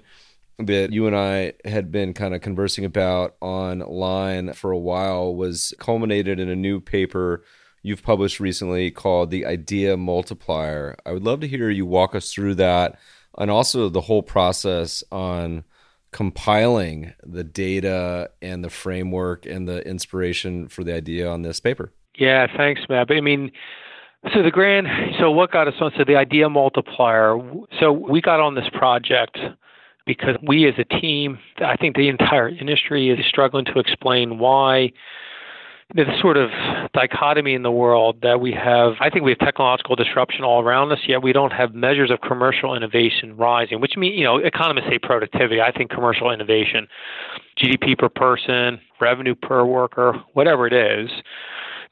[0.61, 5.75] that you and I had been kind of conversing about online for a while was
[5.81, 7.43] culminated in a new paper
[7.85, 10.97] you've published recently called The Idea Multiplier.
[11.07, 12.99] I would love to hear you walk us through that
[13.39, 15.65] and also the whole process on
[16.11, 21.93] compiling the data and the framework and the inspiration for the idea on this paper.
[22.17, 23.11] Yeah, thanks, Matt.
[23.11, 23.53] I mean,
[24.33, 24.87] so the grand,
[25.21, 25.93] so what got us on?
[25.99, 27.37] So the idea multiplier.
[27.81, 29.39] So we got on this project
[30.07, 34.93] because we as a team, I think the entire industry is struggling to explain why
[35.95, 36.51] the sort of
[36.93, 38.95] dichotomy in the world that we have.
[39.01, 42.21] I think we have technological disruption all around us, yet we don't have measures of
[42.21, 45.61] commercial innovation rising, which means, you know, economists say productivity.
[45.61, 46.89] I think commercial innovation,
[47.59, 51.11] GDP per person, revenue per worker, whatever it is,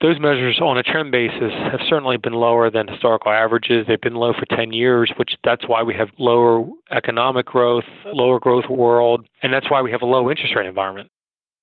[0.01, 3.87] those measures on a trend basis have certainly been lower than historical averages.
[3.87, 8.41] They've been low for 10 years, which that's why we have lower economic growth, lower
[8.41, 11.09] growth world, and that's why we have a low interest rate environment.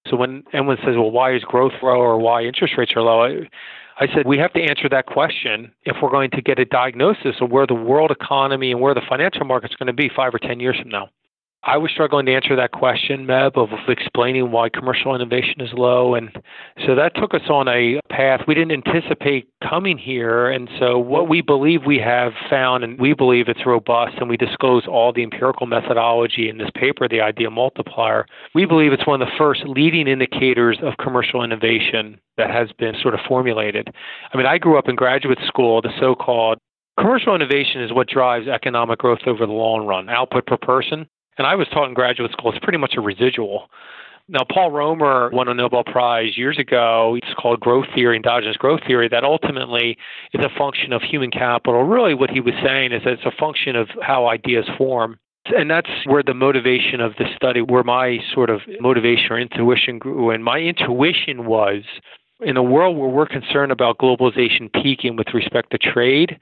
[0.10, 3.22] So when anyone says, well, why is growth low or why interest rates are low?
[3.22, 6.66] I, I said we have to answer that question if we're going to get a
[6.66, 10.34] diagnosis of where the world economy and where the financial market's going to be five
[10.34, 11.10] or 10 years from now.
[11.64, 16.16] I was struggling to answer that question, Meb, of explaining why commercial innovation is low.
[16.16, 16.30] And
[16.88, 20.49] so that took us on a path we didn't anticipate coming here.
[20.49, 24.38] And so what we believe we have found, and we believe it's robust, and we
[24.38, 29.22] disclose all the empirical methodology in this paper, the idea multiplier, we believe it's one
[29.22, 33.89] of the first leading indicators of commercial innovation that has been sort of formulated.
[34.34, 36.57] I mean, I grew up in graduate school, the so called
[36.97, 40.10] Commercial innovation is what drives economic growth over the long run.
[40.10, 41.07] Output per person
[41.40, 43.70] and I was taught in graduate school it's pretty much a residual.
[44.32, 47.18] Now, Paul Romer won a Nobel Prize years ago.
[47.18, 49.98] It's called growth theory, endogenous growth theory, that ultimately
[50.34, 51.84] is a function of human capital.
[51.84, 55.18] Really, what he was saying is that it's a function of how ideas form.
[55.46, 59.98] And that's where the motivation of the study, where my sort of motivation or intuition
[59.98, 60.30] grew.
[60.30, 61.82] And my intuition was
[62.42, 66.38] in a world where we're concerned about globalization peaking with respect to trade,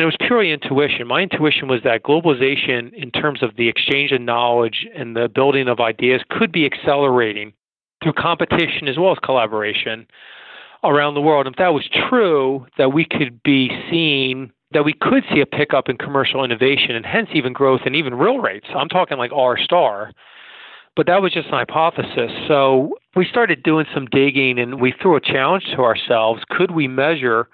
[0.00, 1.06] and it was purely intuition.
[1.06, 5.68] My intuition was that globalization, in terms of the exchange of knowledge and the building
[5.68, 7.52] of ideas, could be accelerating
[8.02, 10.06] through competition as well as collaboration
[10.84, 11.46] around the world.
[11.46, 15.46] And If that was true, that we could be seeing that we could see a
[15.46, 18.68] pickup in commercial innovation and hence even growth and even real rates.
[18.74, 20.12] I'm talking like R star.
[20.96, 22.32] But that was just an hypothesis.
[22.48, 26.42] So we started doing some digging and we threw a challenge to ourselves.
[26.48, 27.48] Could we measure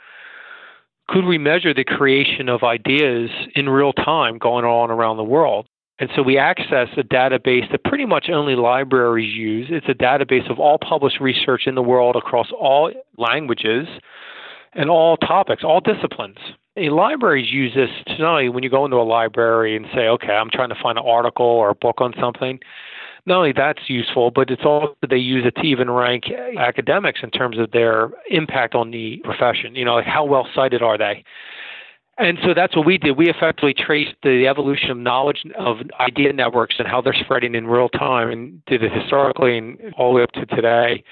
[1.08, 5.66] could we measure the creation of ideas in real time going on around the world?
[5.98, 9.68] And so we access a database that pretty much only libraries use.
[9.70, 13.86] It's a database of all published research in the world across all languages
[14.74, 16.36] and all topics, all disciplines.
[16.76, 20.08] A libraries use this to not only when you go into a library and say,
[20.08, 22.60] okay, I'm trying to find an article or a book on something,
[23.26, 26.24] not only that's useful, but it's also they use it to even rank
[26.58, 29.74] academics in terms of their impact on the profession.
[29.74, 31.24] You know, like how well cited are they?
[32.18, 33.16] And so that's what we did.
[33.18, 37.66] We effectively traced the evolution of knowledge of idea networks and how they're spreading in
[37.66, 41.04] real time and did it historically and all the way up to today.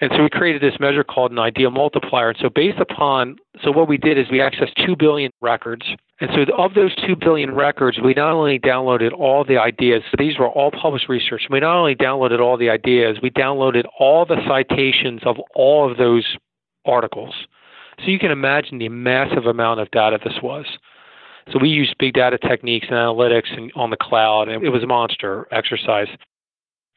[0.00, 2.28] And so we created this measure called an idea multiplier.
[2.28, 5.82] And so based upon, so what we did is we accessed 2 billion records.
[6.20, 10.16] And so of those 2 billion records, we not only downloaded all the ideas, so
[10.16, 11.42] these were all published research.
[11.50, 15.96] We not only downloaded all the ideas, we downloaded all the citations of all of
[15.96, 16.24] those
[16.84, 17.34] articles.
[17.98, 20.64] So you can imagine the massive amount of data this was.
[21.52, 24.84] So we used big data techniques and analytics and on the cloud, and it was
[24.84, 26.08] a monster exercise.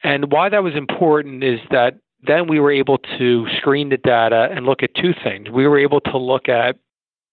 [0.04, 4.48] And why that was important is that then we were able to screen the data
[4.50, 5.50] and look at two things.
[5.50, 6.76] We were able to look at,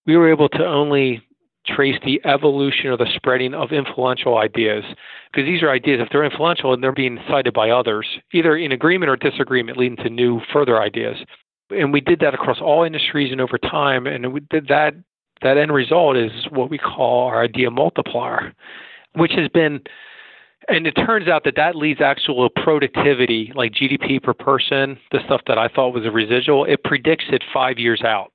[0.06, 1.22] we were able to only
[1.66, 4.84] trace the evolution or the spreading of influential ideas.
[5.32, 8.72] Because these are ideas, if they're influential and they're being cited by others, either in
[8.72, 11.18] agreement or disagreement, leading to new further ideas.
[11.70, 14.08] And we did that across all industries and over time.
[14.08, 14.96] And we did that,
[15.44, 18.54] that end result is what we call our idea multiplier,
[19.14, 19.82] which has been
[20.70, 25.42] and it turns out that that leads actual productivity, like GDP per person, the stuff
[25.48, 28.32] that I thought was a residual, it predicts it five years out.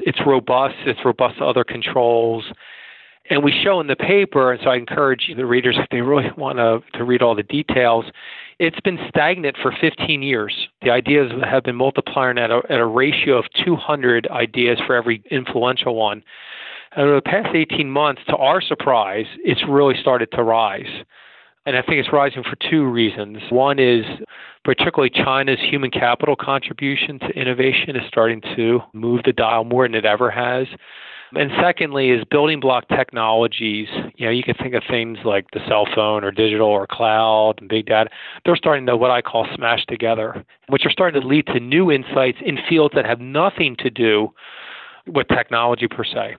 [0.00, 2.44] It's robust, it's robust to other controls.
[3.30, 6.30] And we show in the paper, and so I encourage the readers, if they really
[6.36, 8.04] want to, to read all the details,
[8.58, 10.54] it's been stagnant for 15 years.
[10.82, 15.22] The ideas have been multiplying at a, at a ratio of 200 ideas for every
[15.30, 16.22] influential one.
[16.92, 21.04] And over the past 18 months, to our surprise, it's really started to rise.
[21.66, 23.38] And I think it's rising for two reasons.
[23.50, 24.04] One is
[24.64, 29.94] particularly China's human capital contribution to innovation is starting to move the dial more than
[29.94, 30.66] it ever has.
[31.36, 33.88] And secondly is building block technologies.
[34.16, 37.54] You know, you can think of things like the cell phone or digital or cloud
[37.58, 38.10] and big data.
[38.44, 41.90] They're starting to what I call smash together, which are starting to lead to new
[41.90, 44.32] insights in fields that have nothing to do
[45.06, 46.36] with technology per se.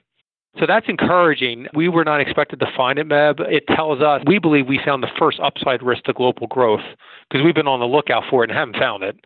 [0.59, 1.67] So that's encouraging.
[1.73, 3.41] We were not expected to find it, Meb.
[3.41, 6.83] It tells us we believe we found the first upside risk to global growth
[7.29, 9.19] because we've been on the lookout for it and haven't found it.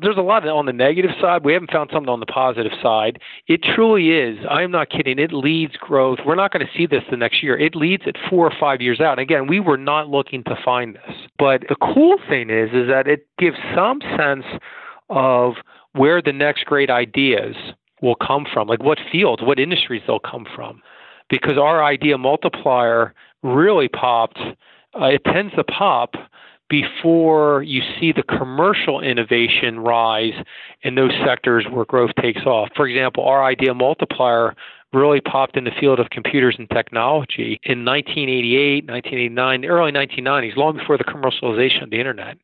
[0.00, 1.44] There's a lot on the negative side.
[1.44, 3.18] We haven't found something on the positive side.
[3.48, 4.38] It truly is.
[4.48, 5.18] I'm not kidding.
[5.18, 6.20] It leads growth.
[6.24, 7.58] We're not going to see this the next year.
[7.58, 9.18] It leads it four or five years out.
[9.18, 11.16] Again, we were not looking to find this.
[11.36, 14.44] But the cool thing is, is that it gives some sense
[15.10, 15.54] of
[15.94, 17.56] where the next great ideas
[18.02, 20.82] will come from, like what fields, what industries they'll come from.
[21.28, 26.14] Because our idea multiplier really popped, uh, it tends to pop
[26.70, 30.34] before you see the commercial innovation rise
[30.82, 32.68] in those sectors where growth takes off.
[32.76, 34.54] For example, our idea multiplier
[34.92, 40.56] really popped in the field of computers and technology in 1988, 1989, the early 1990s,
[40.56, 42.38] long before the commercialization of the internet.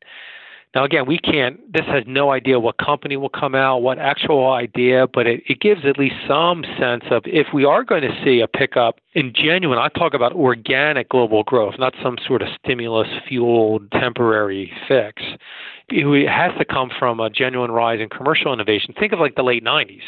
[0.75, 4.51] Now, again, we can't, this has no idea what company will come out, what actual
[4.51, 8.13] idea, but it, it gives at least some sense of if we are going to
[8.25, 12.49] see a pickup in genuine, I talk about organic global growth, not some sort of
[12.61, 15.23] stimulus fueled temporary fix.
[15.87, 18.93] It has to come from a genuine rise in commercial innovation.
[18.99, 20.01] Think of like the late 90s.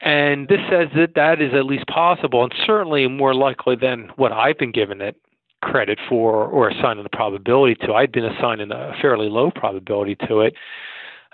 [0.00, 4.32] And this says that that is at least possible and certainly more likely than what
[4.32, 5.16] I've been given it
[5.62, 7.94] credit for or assigning the probability to.
[7.94, 10.54] I'd been assigning a fairly low probability to it.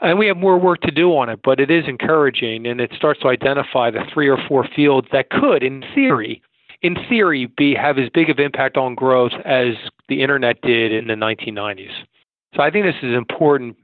[0.02, 2.92] And we have more work to do on it, but it is encouraging and it
[2.96, 6.42] starts to identify the three or four fields that could, in theory,
[6.82, 9.74] in theory, be have as big of impact on growth as
[10.08, 11.92] the internet did in the 1990s.
[12.54, 13.76] So I think this is an important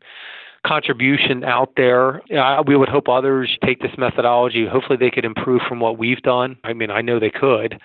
[0.67, 2.21] contribution out there.
[2.67, 4.67] we would hope others take this methodology.
[4.67, 6.59] Hopefully, they could improve from what we've done.
[6.65, 7.81] I mean, I know they could.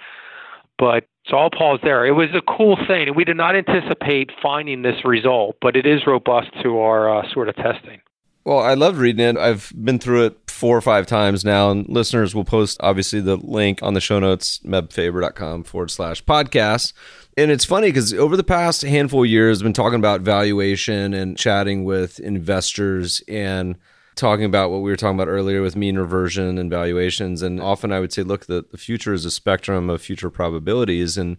[0.78, 2.06] But so I'll pause there.
[2.06, 3.14] It was a cool thing.
[3.16, 7.50] We did not anticipate finding this result, but it is robust to our uh, sort
[7.50, 8.02] of testing.
[8.44, 9.38] Well, I loved reading it.
[9.38, 13.38] I've been through it four or five times now, and listeners will post obviously the
[13.38, 16.94] link on the show notes, mebfaber.com forward slash podcast.
[17.36, 21.16] And it's funny because over the past handful of years, I've been talking about valuation
[21.16, 23.78] and chatting with investors and
[24.16, 27.42] talking about what we were talking about earlier with mean reversion and valuations.
[27.42, 31.18] And often I would say, look, the, the future is a spectrum of future probabilities.
[31.18, 31.38] And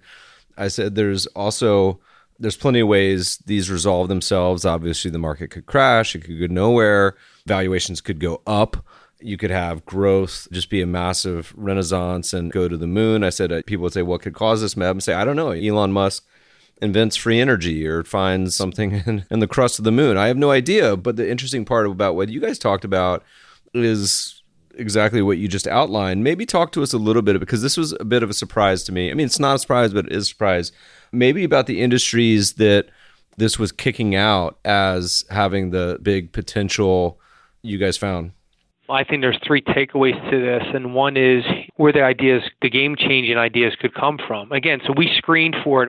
[0.57, 2.01] I said there's also
[2.39, 4.65] there's plenty of ways these resolve themselves.
[4.65, 7.17] Obviously, the market could crash, it could go nowhere,
[7.47, 8.85] valuations could go up.
[9.19, 13.25] You could have growth just be a massive renaissance and go to the moon.
[13.25, 15.37] I said uh, people would say, "What could cause this?" Meb and say, "I don't
[15.37, 16.27] know." Elon Musk
[16.83, 20.17] invents free energy or finds something in, in the crust of the moon.
[20.17, 20.97] I have no idea.
[20.97, 23.23] But the interesting part about what you guys talked about
[23.75, 24.43] is
[24.77, 26.23] exactly what you just outlined.
[26.23, 28.85] Maybe talk to us a little bit because this was a bit of a surprise
[28.85, 29.11] to me.
[29.11, 30.73] I mean, it's not a surprise, but it is a surprise.
[31.13, 32.87] Maybe about the industries that
[33.39, 37.21] this was kicking out as having the big potential
[37.63, 38.33] you guys found.
[38.89, 42.95] I think there's three takeaways to this, and one is where the ideas, the game
[42.97, 44.53] changing ideas could come from.
[44.53, 45.89] Again, so we screened for it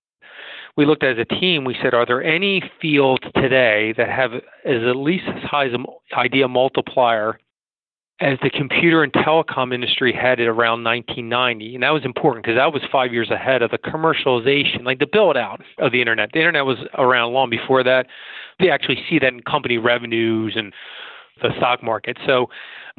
[0.78, 4.34] we looked at as a team, we said, are there any fields today that have
[4.34, 7.40] as at least as high as an idea multiplier
[8.20, 11.76] as the computer and telecom industry had it around 1990.
[11.76, 15.06] And that was important because that was five years ahead of the commercialization, like the
[15.06, 16.32] build out of the internet.
[16.34, 18.08] The internet was around long before that.
[18.60, 20.74] We actually see that in company revenues and
[21.44, 22.18] the stock market.
[22.26, 22.48] So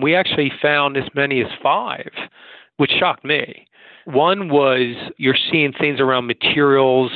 [0.00, 2.10] we actually found as many as five,
[2.76, 3.66] which shocked me.
[4.04, 7.10] One was you're seeing things around materials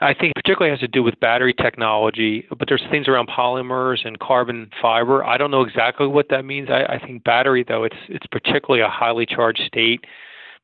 [0.00, 4.18] I think particularly has to do with battery technology, but there's things around polymers and
[4.18, 5.24] carbon fiber.
[5.24, 6.68] I don't know exactly what that means.
[6.70, 10.04] I, I think battery, though, it's it's particularly a highly charged state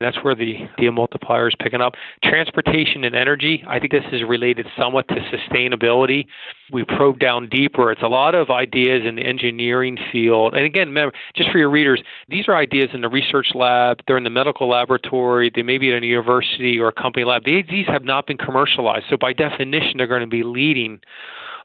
[0.02, 1.94] that's where the idea multiplier is picking up.
[2.22, 6.26] Transportation and energy, I think this is related somewhat to sustainability.
[6.70, 7.92] We probe down deeper.
[7.92, 10.54] It's a lot of ideas in the engineering field.
[10.54, 14.16] And again, remember, just for your readers, these are ideas in the research lab, they're
[14.16, 17.44] in the medical laboratory, they may be at a university or a company lab.
[17.44, 19.06] These have not been commercialized.
[19.10, 21.00] So by definition, they're going to be leading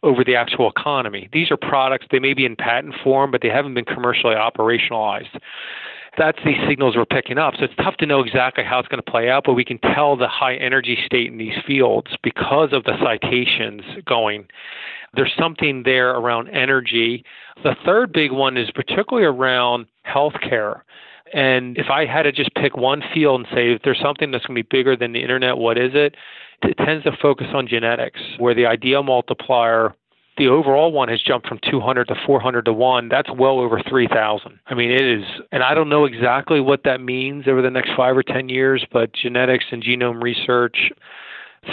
[0.03, 1.29] over the actual economy.
[1.33, 5.39] These are products, they may be in patent form, but they haven't been commercially operationalized
[6.17, 7.53] that's these signals we're picking up.
[7.57, 9.77] So it's tough to know exactly how it's going to play out, but we can
[9.79, 14.47] tell the high energy state in these fields because of the citations going.
[15.13, 17.23] There's something there around energy.
[17.63, 20.81] The third big one is particularly around healthcare.
[21.33, 24.45] And if I had to just pick one field and say if there's something that's
[24.45, 26.15] going to be bigger than the internet, what is it?
[26.63, 29.93] It tends to focus on genetics, where the idea multiplier
[30.37, 33.09] the overall one has jumped from 200 to 400 to 1.
[33.09, 34.59] That's well over 3,000.
[34.67, 37.91] I mean, it is, and I don't know exactly what that means over the next
[37.97, 40.91] five or 10 years, but genetics and genome research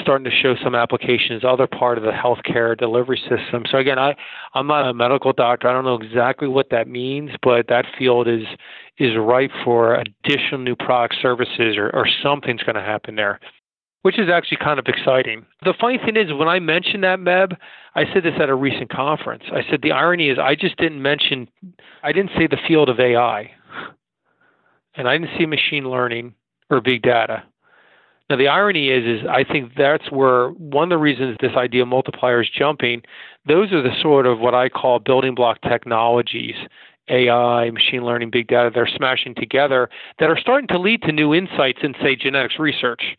[0.01, 3.65] starting to show some applications other part of the healthcare delivery system.
[3.71, 4.17] So again, I
[4.55, 5.69] I'm not a medical doctor.
[5.69, 8.45] I don't know exactly what that means, but that field is
[8.99, 13.39] is ripe for additional new product services or, or something's going to happen there
[14.05, 15.47] which is actually kind of exciting.
[15.65, 17.57] The funny thing is, when I mentioned that, Meb,
[17.95, 19.45] I said this at a recent conference.
[19.51, 21.49] I said the irony is I just didn't mention,
[22.03, 23.51] I didn't say the field of AI,
[24.95, 26.35] and I didn't see machine learning
[26.69, 27.45] or big data.
[28.29, 31.87] Now the irony is, is I think that's where one of the reasons this idea
[31.87, 33.01] multiplier is jumping.
[33.47, 36.57] Those are the sort of what I call building block technologies
[37.09, 39.89] AI, machine learning, big data, they're smashing together
[40.19, 43.17] that are starting to lead to new insights in, say, genetics research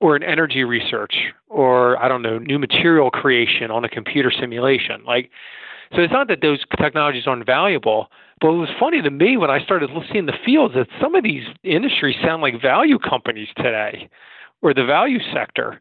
[0.00, 1.14] or in energy research
[1.48, 5.04] or I don't know new material creation on a computer simulation.
[5.04, 5.30] Like,
[5.94, 8.08] so it's not that those technologies aren't valuable,
[8.40, 11.24] but it was funny to me when I started seeing the fields that some of
[11.24, 14.08] these industries sound like value companies today,
[14.62, 15.80] or the value sector,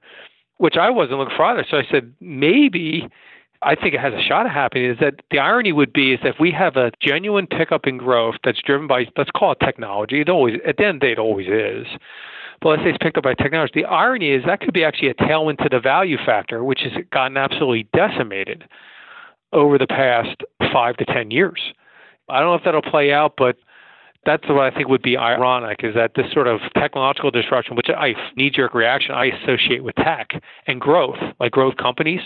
[0.57, 1.65] which I wasn't looking for either.
[1.69, 3.09] So I said maybe.
[3.61, 6.19] I think it has a shot of happening is that the irony would be is
[6.23, 9.59] that if we have a genuine pickup in growth that's driven by let's call it
[9.59, 11.87] technology, it always at the end of the day it always is
[12.61, 13.73] but let's say it's picked up by technology.
[13.75, 16.93] The irony is that could be actually a tailwind to the value factor, which has
[17.11, 18.63] gotten absolutely decimated
[19.53, 20.41] over the past
[20.71, 21.59] five to 10 years.
[22.29, 23.57] I don't know if that'll play out, but
[24.25, 27.89] that's what I think would be ironic is that this sort of technological disruption, which
[27.89, 30.31] I knee jerk reaction I associate with tech
[30.65, 32.21] and growth, like growth companies.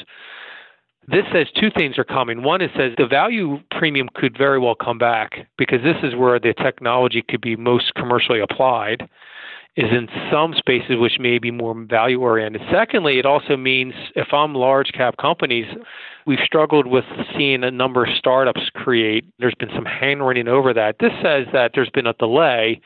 [1.11, 2.43] This says two things are coming.
[2.43, 6.39] One, it says the value premium could very well come back because this is where
[6.39, 9.09] the technology could be most commercially applied
[9.75, 12.61] is in some spaces which may be more value oriented.
[12.71, 15.65] Secondly, it also means if I'm large cap companies,
[16.27, 17.05] we've struggled with
[17.35, 19.25] seeing a number of startups create.
[19.39, 20.97] There's been some hand running over that.
[20.99, 22.81] This says that there's been a delay,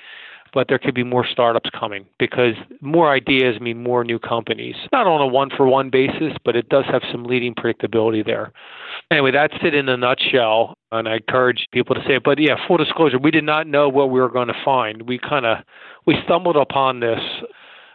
[0.54, 4.76] but there could be more startups coming because more ideas mean more new companies.
[4.92, 8.52] Not on a one for one basis, but it does have some leading predictability there.
[9.10, 10.76] Anyway, that's it in a nutshell.
[10.92, 12.24] And I encourage people to say it.
[12.24, 15.04] But yeah, full disclosure, we did not know what we were going to find.
[15.04, 15.58] We kind of
[16.06, 17.20] we stumbled upon this.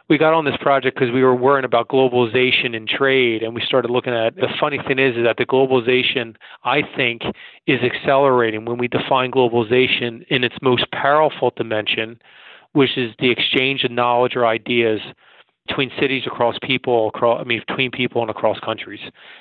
[0.08, 3.60] We got on this project because we were worrying about globalization and trade, and we
[3.60, 6.34] started looking at the funny thing is, is that the globalization
[6.64, 7.22] I think
[7.66, 12.18] is accelerating when we define globalization in its most powerful dimension,
[12.78, 15.00] which is the exchange of knowledge or ideas
[15.66, 19.00] between cities across people across I mean between people and across countries.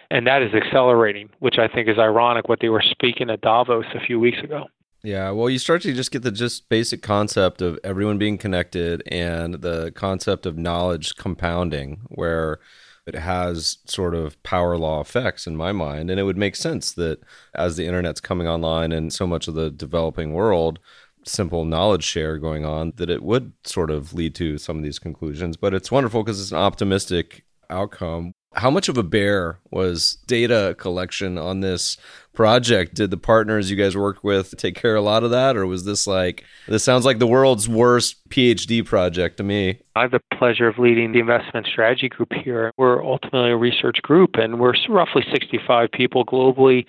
[0.09, 3.85] And that is accelerating, which I think is ironic what they were speaking at Davos
[3.93, 4.65] a few weeks ago.
[5.03, 9.03] Yeah, well, you start to just get the just basic concept of everyone being connected
[9.11, 12.57] and the concept of knowledge compounding, where
[13.05, 16.09] it has sort of power law effects in my mind.
[16.09, 17.19] And it would make sense that
[17.53, 20.79] as the internet's coming online and so much of the developing world,
[21.27, 24.99] simple knowledge share going on, that it would sort of lead to some of these
[24.99, 25.57] conclusions.
[25.57, 28.33] But it's wonderful because it's an optimistic outcome.
[28.53, 31.97] How much of a bear was data collection on this
[32.33, 32.95] project?
[32.95, 35.85] Did the partners you guys worked with take care a lot of that, or was
[35.85, 39.81] this like this sounds like the world's worst PhD project to me?
[39.95, 42.71] I have the pleasure of leading the investment strategy group here.
[42.77, 46.87] We're ultimately a research group, and we're roughly 65 people globally.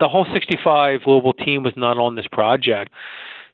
[0.00, 2.92] The whole 65 global team was not on this project.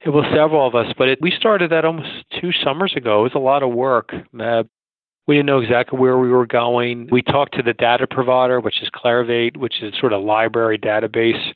[0.01, 3.21] It was several of us, but it, we started that almost two summers ago.
[3.21, 4.15] It was a lot of work.
[4.39, 4.63] Uh,
[5.27, 7.09] we didn't know exactly where we were going.
[7.11, 10.79] We talked to the data provider, which is Clarivate, which is sort of a library
[10.79, 11.53] database.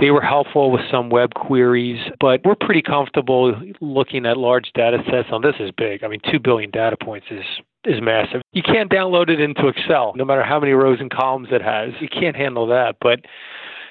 [0.00, 4.98] They were helpful with some web queries, but we're pretty comfortable looking at large data
[5.08, 5.28] sets.
[5.30, 6.02] Now, this is big.
[6.02, 7.44] I mean, 2 billion data points is,
[7.84, 8.42] is massive.
[8.52, 11.92] You can't download it into Excel, no matter how many rows and columns it has.
[12.00, 12.96] You can't handle that.
[13.00, 13.20] But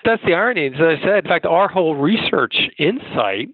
[0.06, 0.68] that's the irony.
[0.68, 3.50] As I said, in fact, our whole research insight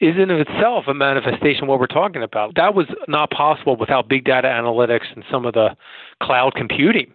[0.00, 2.54] is in of itself a manifestation of what we're talking about.
[2.56, 5.76] That was not possible without big data analytics and some of the
[6.22, 7.12] cloud computing.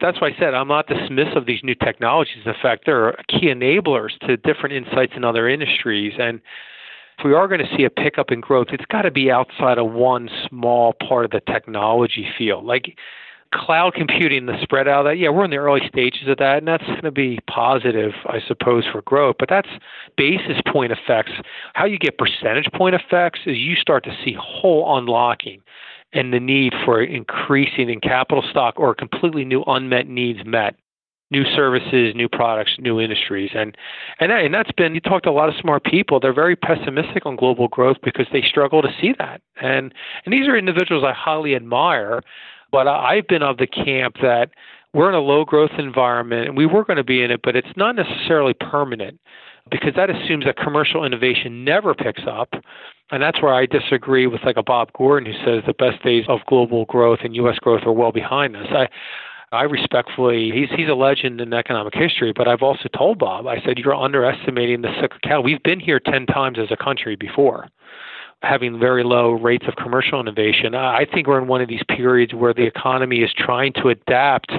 [0.00, 2.42] That's why I said I'm not dismissive of these new technologies.
[2.44, 6.14] In fact, they're key enablers to different insights in other industries.
[6.18, 6.40] And
[7.18, 9.78] if we are going to see a pickup in growth, it's got to be outside
[9.78, 12.64] of one small part of the technology field.
[12.64, 12.96] Like
[13.54, 16.58] cloud computing, the spread out of that, yeah, we're in the early stages of that,
[16.58, 19.36] and that's going to be positive, I suppose, for growth.
[19.38, 19.68] But that's
[20.16, 21.32] basis point effects.
[21.74, 25.60] How you get percentage point effects is you start to see whole unlocking
[26.12, 30.76] and the need for increasing in capital stock or completely new unmet needs met
[31.30, 33.76] new services, new products, new industries, and
[34.20, 34.94] and that, and that's been.
[34.94, 38.26] You talk to a lot of smart people; they're very pessimistic on global growth because
[38.32, 39.40] they struggle to see that.
[39.60, 39.92] And
[40.24, 42.22] and these are individuals I highly admire,
[42.74, 44.50] but I've been of the camp that
[44.92, 47.54] we're in a low growth environment and we were going to be in it, but
[47.54, 49.20] it's not necessarily permanent
[49.70, 52.48] because that assumes that commercial innovation never picks up.
[53.12, 56.24] And that's where I disagree with like a Bob Gordon who says the best days
[56.26, 58.66] of global growth and US growth are well behind us.
[58.70, 58.88] I
[59.52, 63.60] I respectfully he's he's a legend in economic history, but I've also told Bob, I
[63.64, 65.44] said, You're underestimating the cyclicality.
[65.44, 67.68] We've been here ten times as a country before
[68.44, 70.74] having very low rates of commercial innovation.
[70.74, 74.52] I think we're in one of these periods where the economy is trying to adapt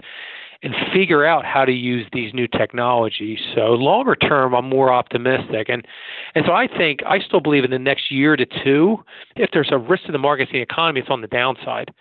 [0.63, 3.39] and figure out how to use these new technologies.
[3.53, 5.85] So longer term, I'm more optimistic, and
[6.33, 9.03] and so I think I still believe in the next year to two,
[9.35, 11.93] if there's a risk to the markets and the economy, it's on the downside.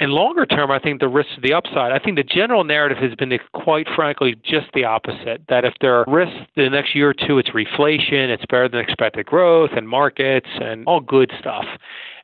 [0.00, 1.90] And longer term, I think the risks to the upside.
[1.90, 5.42] I think the general narrative has been, quite frankly, just the opposite.
[5.48, 8.80] That if there are risks the next year or two, it's reflation, it's better than
[8.80, 11.64] expected growth and markets and all good stuff.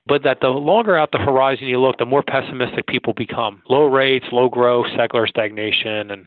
[0.06, 3.62] But that the longer out the horizon you look, the more pessimistic people become.
[3.68, 6.26] Low rates, low growth, secular stagnation, and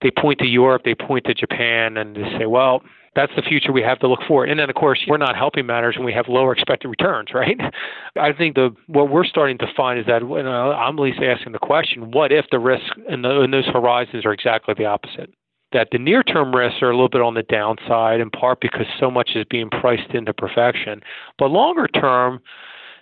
[0.00, 2.82] they point to Europe, they point to Japan, and they say, well,
[3.16, 4.44] that's the future we have to look for.
[4.44, 7.58] And then, of course, we're not helping matters when we have lower expected returns, right?
[8.16, 11.18] I think the what we're starting to find is that you know, I'm at least
[11.20, 15.32] asking the question: What if the risks in, in those horizons are exactly the opposite?
[15.72, 19.10] That the near-term risks are a little bit on the downside, in part because so
[19.10, 21.00] much is being priced into perfection.
[21.38, 22.40] But longer term,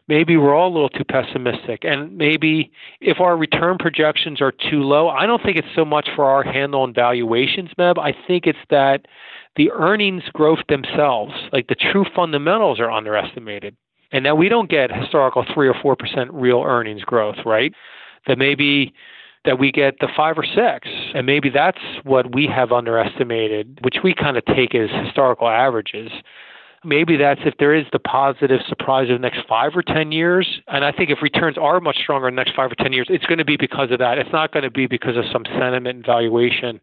[0.08, 1.84] maybe we're all a little too pessimistic.
[1.84, 6.08] And maybe if our return projections are too low, I don't think it's so much
[6.14, 7.98] for our handle on valuations, Meb.
[7.98, 9.06] I think it's that
[9.56, 13.76] the earnings growth themselves, like the true fundamentals, are underestimated.
[14.12, 17.72] And that we don't get historical three or four percent real earnings growth, right?
[18.26, 18.94] That maybe
[19.44, 23.96] that we get the five or six, and maybe that's what we have underestimated, which
[24.02, 26.10] we kind of take as historical averages.
[26.84, 30.60] Maybe that's if there is the positive surprise of the next five or ten years,
[30.68, 33.06] and I think if returns are much stronger in the next five or ten years,
[33.10, 34.18] it's going to be because of that.
[34.18, 36.80] It's not going to be because of some sentiment and valuation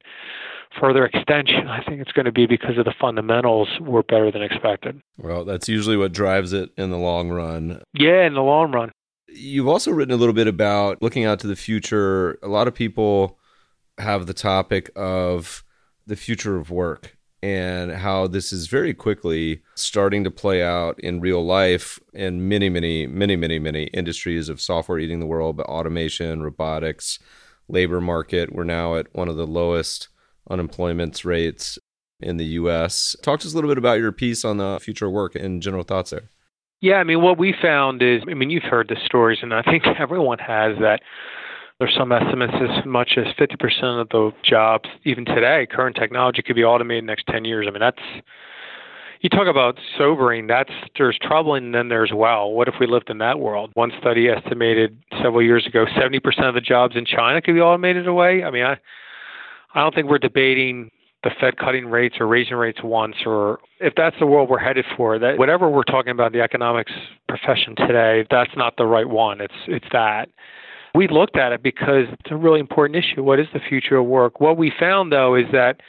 [0.79, 4.41] further extension, I think it's going to be because of the fundamentals were better than
[4.41, 5.01] expected.
[5.17, 7.81] Well, that's usually what drives it in the long run.
[7.93, 8.91] Yeah, in the long run.
[9.27, 12.37] You've also written a little bit about looking out to the future.
[12.43, 13.39] A lot of people
[13.97, 15.63] have the topic of
[16.05, 21.19] the future of work and how this is very quickly starting to play out in
[21.19, 25.65] real life in many, many, many, many, many industries of software eating the world, but
[25.65, 27.17] automation, robotics,
[27.67, 28.53] labor market.
[28.53, 30.09] We're now at one of the lowest
[30.49, 31.77] unemployment rates
[32.19, 33.15] in the U.S.
[33.21, 35.61] Talk to us a little bit about your piece on the future of work and
[35.61, 36.29] general thoughts there.
[36.81, 39.61] Yeah, I mean, what we found is, I mean, you've heard the stories, and I
[39.61, 41.01] think everyone has that.
[41.79, 46.55] There's some estimates as much as 50% of the jobs, even today, current technology could
[46.55, 47.65] be automated in the next 10 years.
[47.67, 48.01] I mean, that's
[49.21, 50.47] you talk about sobering.
[50.47, 52.51] That's there's troubling, and then there's well.
[52.51, 53.71] What if we lived in that world?
[53.75, 58.07] One study estimated several years ago 70% of the jobs in China could be automated
[58.07, 58.43] away.
[58.43, 58.77] I mean, I
[59.73, 60.91] I don't think we're debating
[61.23, 64.85] the Fed cutting rates or raising rates once, or if that's the world we're headed
[64.97, 66.91] for, that whatever we're talking about the economics
[67.27, 69.39] profession today, that's not the right one.
[69.39, 70.29] It's it's that.
[70.95, 73.23] we looked at it because it's a really important issue.
[73.23, 74.41] What is the future of work?
[74.41, 75.81] What we found, though, is that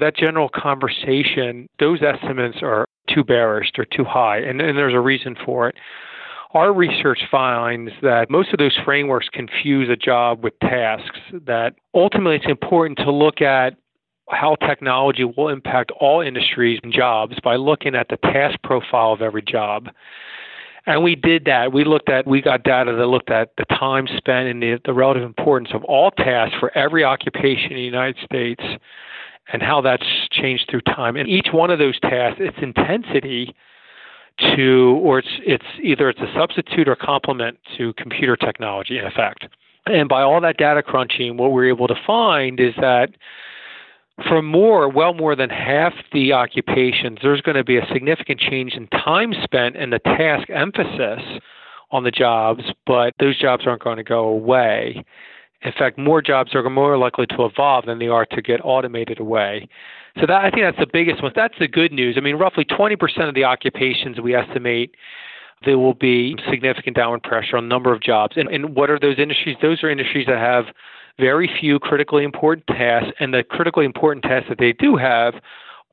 [0.00, 5.00] that general conversation, those estimates are too bearish, they're too high, and, and there's a
[5.00, 5.76] reason for it.
[6.54, 12.36] Our research finds that most of those frameworks confuse a job with tasks, that ultimately
[12.36, 13.74] it's important to look at
[14.28, 19.22] how technology will impact all industries and jobs by looking at the task profile of
[19.22, 19.88] every job.
[20.84, 21.72] And we did that.
[21.72, 24.92] We looked at, we got data that looked at the time spent and the, the
[24.92, 28.62] relative importance of all tasks for every occupation in the United States
[29.52, 31.16] and how that's changed through time.
[31.16, 33.54] And each one of those tasks, its intensity
[34.38, 39.46] to, or it's, it's either it's a substitute or complement to computer technology in effect.
[39.86, 43.10] And by all that data crunching, what we're able to find is that
[44.28, 48.74] for more, well more than half the occupations, there's going to be a significant change
[48.74, 51.20] in time spent and the task emphasis
[51.90, 55.04] on the jobs, but those jobs aren't going to go away.
[55.64, 59.20] In fact, more jobs are more likely to evolve than they are to get automated
[59.20, 59.68] away.
[60.20, 61.32] So that I think that's the biggest one.
[61.34, 62.16] That's the good news.
[62.18, 64.94] I mean, roughly 20% of the occupations we estimate
[65.64, 68.36] there will be significant downward pressure on number of jobs.
[68.36, 69.56] And, and what are those industries?
[69.62, 70.66] Those are industries that have
[71.18, 75.34] very few critically important tasks, and the critically important tasks that they do have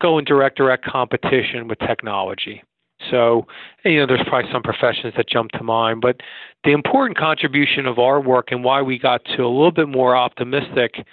[0.01, 2.63] go in direct direct competition with technology.
[3.09, 3.47] So,
[3.85, 6.17] you know, there's probably some professions that jump to mind, but
[6.63, 10.15] the important contribution of our work and why we got to a little bit more
[10.15, 11.05] optimistic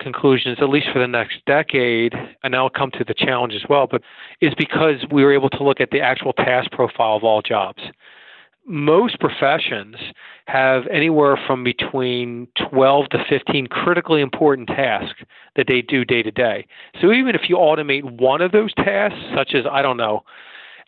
[0.00, 3.86] conclusions, at least for the next decade, and I'll come to the challenge as well,
[3.88, 4.02] but
[4.40, 7.82] is because we were able to look at the actual task profile of all jobs
[8.64, 9.96] most professions
[10.46, 15.20] have anywhere from between 12 to 15 critically important tasks
[15.56, 16.66] that they do day to day.
[17.00, 20.22] So even if you automate one of those tasks, such as, I don't know,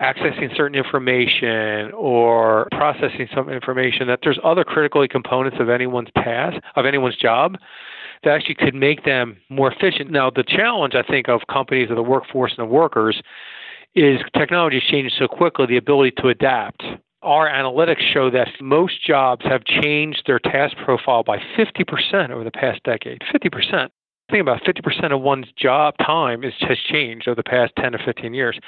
[0.01, 6.57] accessing certain information or processing some information, that there's other critical components of anyone's task,
[6.77, 7.57] of anyone's job,
[8.23, 10.11] that actually could make them more efficient.
[10.11, 13.21] Now, the challenge, I think, of companies, of the workforce and the workers,
[13.95, 16.83] is technology is changing so quickly, the ability to adapt
[17.25, 22.51] our analytics show that most jobs have changed their task profile by 50% over the
[22.51, 23.23] past decade.
[23.33, 23.89] 50%.
[24.30, 27.98] Think about 50% of one's job time is, has changed over the past 10 or
[28.05, 28.59] 15 years.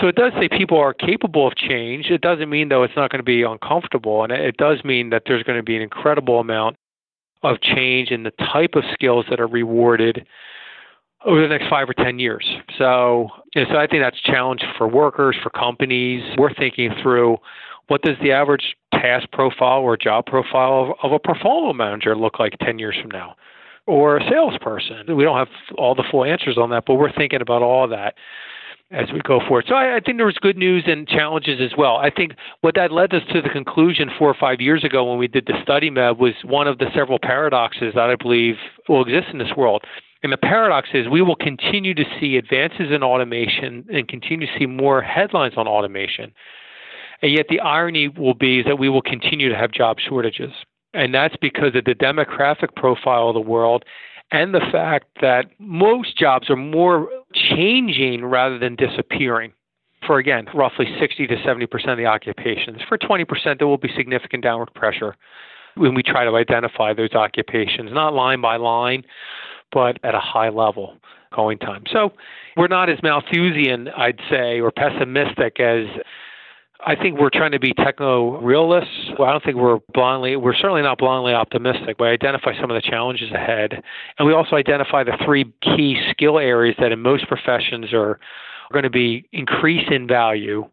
[0.00, 2.06] So it does say people are capable of change.
[2.10, 4.24] It doesn't mean, though, it's not going to be uncomfortable.
[4.24, 6.76] And it does mean that there's going to be an incredible amount
[7.42, 10.26] of change in the type of skills that are rewarded
[11.24, 12.46] over the next five or 10 years.
[12.78, 16.22] So, you know, so I think that's a challenge for workers, for companies.
[16.38, 17.36] We're thinking through
[17.88, 22.38] what does the average task profile or job profile of, of a portfolio manager look
[22.38, 23.36] like 10 years from now?
[23.86, 25.16] Or a salesperson?
[25.16, 28.14] We don't have all the full answers on that, but we're thinking about all that
[28.90, 29.66] as we go forward.
[29.68, 31.96] So I, I, think there was good news and challenges as well.
[31.96, 35.18] I think what that led us to the conclusion four or five years ago when
[35.18, 38.56] we did the study MEB was one of the several paradoxes that I believe
[38.88, 39.84] will exist in this world.
[40.22, 44.58] And the paradox is we will continue to see advances in automation and continue to
[44.58, 46.32] see more headlines on automation.
[47.22, 50.52] And yet the irony will be that we will continue to have job shortages.
[50.92, 53.84] And that's because of the demographic profile of the world
[54.32, 59.52] and the fact that most jobs are more changing rather than disappearing.
[60.06, 62.78] For again, roughly 60 to 70% of the occupations.
[62.88, 65.16] For 20%, there will be significant downward pressure
[65.74, 69.04] when we try to identify those occupations, not line by line,
[69.72, 70.96] but at a high level
[71.34, 71.84] going time.
[71.92, 72.12] So
[72.56, 75.86] we're not as Malthusian, I'd say, or pessimistic as
[76.86, 79.10] I think we're trying to be techno realists.
[79.18, 81.98] Well, I don't think we're blindly, we're certainly not blindly optimistic.
[81.98, 83.82] We identify some of the challenges ahead.
[84.18, 88.72] And we also identify the three key skill areas that in most professions are, are
[88.72, 90.68] going to be increase in value.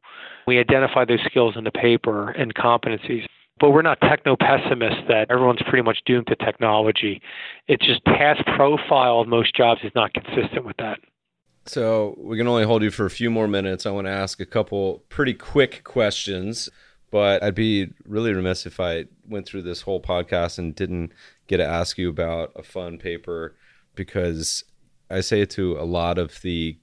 [0.45, 3.25] We identify those skills in the paper and competencies.
[3.59, 7.21] But we're not techno pessimists that everyone's pretty much doomed to technology.
[7.67, 10.99] It's just task profile of most jobs is not consistent with that.
[11.67, 13.85] So we can only hold you for a few more minutes.
[13.85, 16.69] I want to ask a couple pretty quick questions,
[17.11, 21.11] but I'd be really remiss if I went through this whole podcast and didn't
[21.47, 23.55] get to ask you about a fun paper
[23.95, 24.63] because
[25.09, 26.77] I say to a lot of the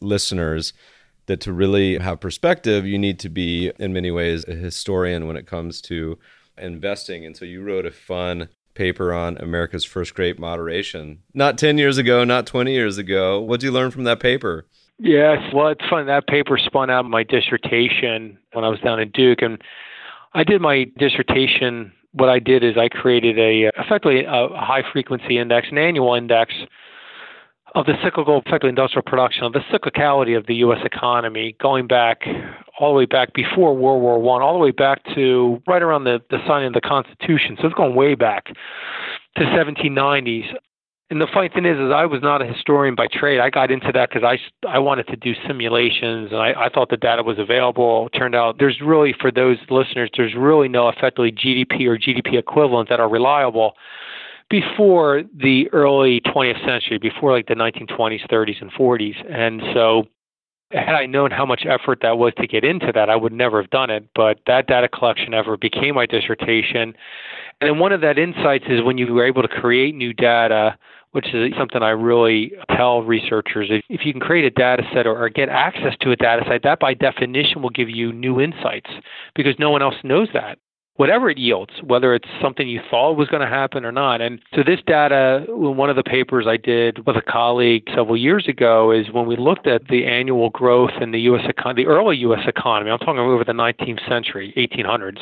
[0.00, 0.72] listeners
[1.26, 5.36] that to really have perspective, you need to be, in many ways, a historian when
[5.36, 6.18] it comes to
[6.58, 7.24] investing.
[7.24, 11.18] And so you wrote a fun paper on America's first great moderation.
[11.34, 13.40] Not 10 years ago, not 20 years ago.
[13.40, 14.66] What did you learn from that paper?
[14.98, 16.06] Yes, well, it's fun.
[16.06, 19.42] That paper spun out my dissertation when I was down in Duke.
[19.42, 19.60] And
[20.34, 21.92] I did my dissertation.
[22.12, 26.52] What I did is I created a effectively a high frequency index, an annual index
[27.74, 30.80] of the cyclical, effectively industrial production, of the cyclicality of the U.S.
[30.84, 32.22] economy, going back
[32.78, 36.04] all the way back before World War One, all the way back to right around
[36.04, 37.56] the, the signing of the Constitution.
[37.60, 38.46] So it's going way back
[39.36, 40.54] to 1790s.
[41.10, 43.38] And the funny thing is, is I was not a historian by trade.
[43.38, 46.88] I got into that because I, I wanted to do simulations and I, I thought
[46.88, 48.08] the data was available.
[48.12, 52.38] It turned out there's really, for those listeners, there's really no effectively GDP or GDP
[52.38, 53.74] equivalent that are reliable
[54.52, 59.34] before the early 20th century, before like the 1920s, 30s, and 40s.
[59.34, 60.04] And so
[60.72, 63.62] had I known how much effort that was to get into that, I would never
[63.62, 64.06] have done it.
[64.14, 66.94] But that data collection ever became my dissertation.
[67.62, 70.78] And then one of that insights is when you were able to create new data
[71.12, 73.68] which is something I really tell researchers.
[73.90, 76.80] If, you can create a data set or get access to a data set, that
[76.80, 78.88] by definition will give you new insights
[79.34, 80.56] because no one else knows that
[80.96, 84.20] whatever it yields, whether it's something you thought was going to happen or not.
[84.20, 88.46] And so this data, one of the papers I did with a colleague several years
[88.46, 91.44] ago is when we looked at the annual growth in the U.S.
[91.48, 92.46] economy, the early U.S.
[92.46, 92.90] economy.
[92.90, 95.20] I'm talking over the 19th century, 1800s.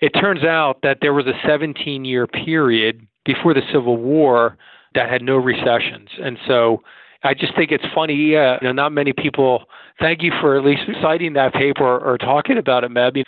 [0.00, 4.56] It turns out that there was a 17-year period before the Civil War
[4.94, 6.08] that had no recessions.
[6.22, 6.82] And so
[7.24, 8.36] I just think it's funny.
[8.36, 9.64] Uh, you know, not many people.
[10.00, 13.22] Thank you for at least citing that paper or, or talking about it, Meb.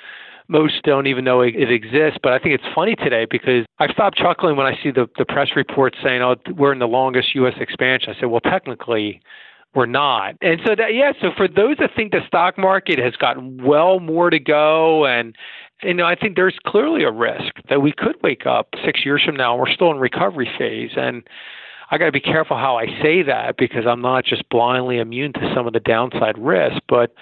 [0.51, 4.15] Most don't even know it, exists, but I think it's funny today because I stop
[4.15, 7.55] chuckling when I see the, the press reports saying, "Oh, we're in the longest U.S.
[7.61, 9.23] expansion." I said, "Well, technically,
[9.75, 11.13] we're not." And so that yeah.
[11.21, 15.37] So for those that think the stock market has got well more to go and
[15.83, 19.23] you know, I think there's clearly a risk that we could wake up six years
[19.25, 20.91] from now and we're still in recovery phase.
[20.97, 21.23] And
[21.91, 25.33] I got to be careful how I say that because I'm not just blindly immune
[25.35, 26.83] to some of the downside risk.
[26.89, 27.15] But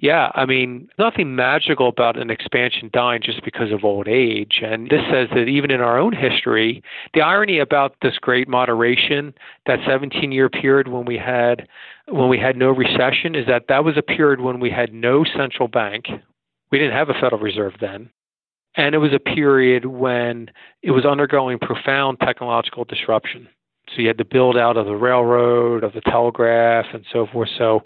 [0.00, 4.60] yeah, I mean, nothing magical about an expansion dying just because of old age.
[4.62, 6.82] And this says that even in our own history,
[7.14, 9.34] the irony about this great moderation,
[9.66, 11.68] that 17 year period when we had
[12.08, 15.24] when we had no recession is that that was a period when we had no
[15.24, 16.06] central bank,
[16.72, 18.10] we didn't have a Federal Reserve then.
[18.74, 20.50] And it was a period when
[20.82, 23.46] it was undergoing profound technological disruption.
[23.88, 27.50] So you had the build out of the railroad, of the telegraph, and so forth.
[27.56, 27.82] So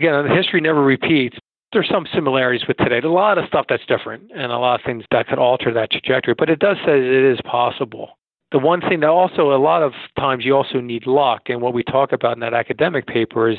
[0.00, 1.36] again, the history never repeats.
[1.72, 3.00] There's some similarities with today.
[3.00, 5.72] There's a lot of stuff that's different and a lot of things that could alter
[5.72, 8.10] that trajectory, but it does say it is possible
[8.54, 11.74] the one thing that also a lot of times you also need luck and what
[11.74, 13.58] we talk about in that academic paper is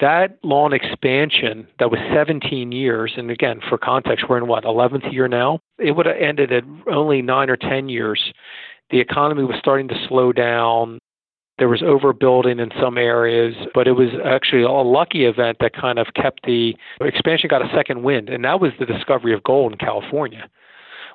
[0.00, 5.12] that long expansion that was 17 years and again for context we're in what 11th
[5.12, 8.32] year now it would have ended at only 9 or 10 years
[8.90, 10.98] the economy was starting to slow down
[11.58, 15.98] there was overbuilding in some areas, but it was actually a lucky event that kind
[15.98, 19.72] of kept the expansion got a second wind, and that was the discovery of gold
[19.72, 20.48] in California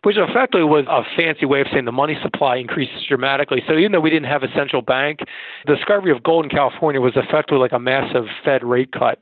[0.04, 3.62] which effectively was a fancy way of saying the money supply increases dramatically.
[3.68, 5.20] So even though we didn't have a central bank,
[5.66, 9.22] the discovery of gold in California was effectively like a massive Fed rate cut,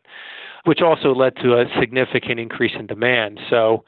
[0.65, 3.39] which also led to a significant increase in demand.
[3.49, 3.83] So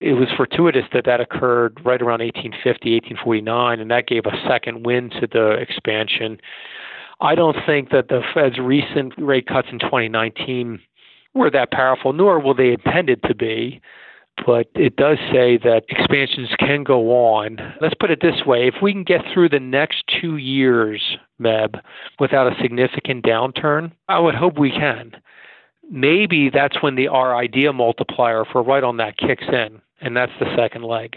[0.00, 4.84] it was fortuitous that that occurred right around 1850, 1849, and that gave a second
[4.84, 6.38] wind to the expansion.
[7.20, 10.80] I don't think that the Fed's recent rate cuts in 2019
[11.34, 13.80] were that powerful, nor will they intended to be
[14.44, 17.58] but it does say that expansions can go on.
[17.80, 21.80] Let's put it this way if we can get through the next two years, Meb,
[22.18, 25.12] without a significant downturn, I would hope we can.
[25.90, 30.32] Maybe that's when the R idea multiplier, for right on that, kicks in, and that's
[30.38, 31.16] the second leg.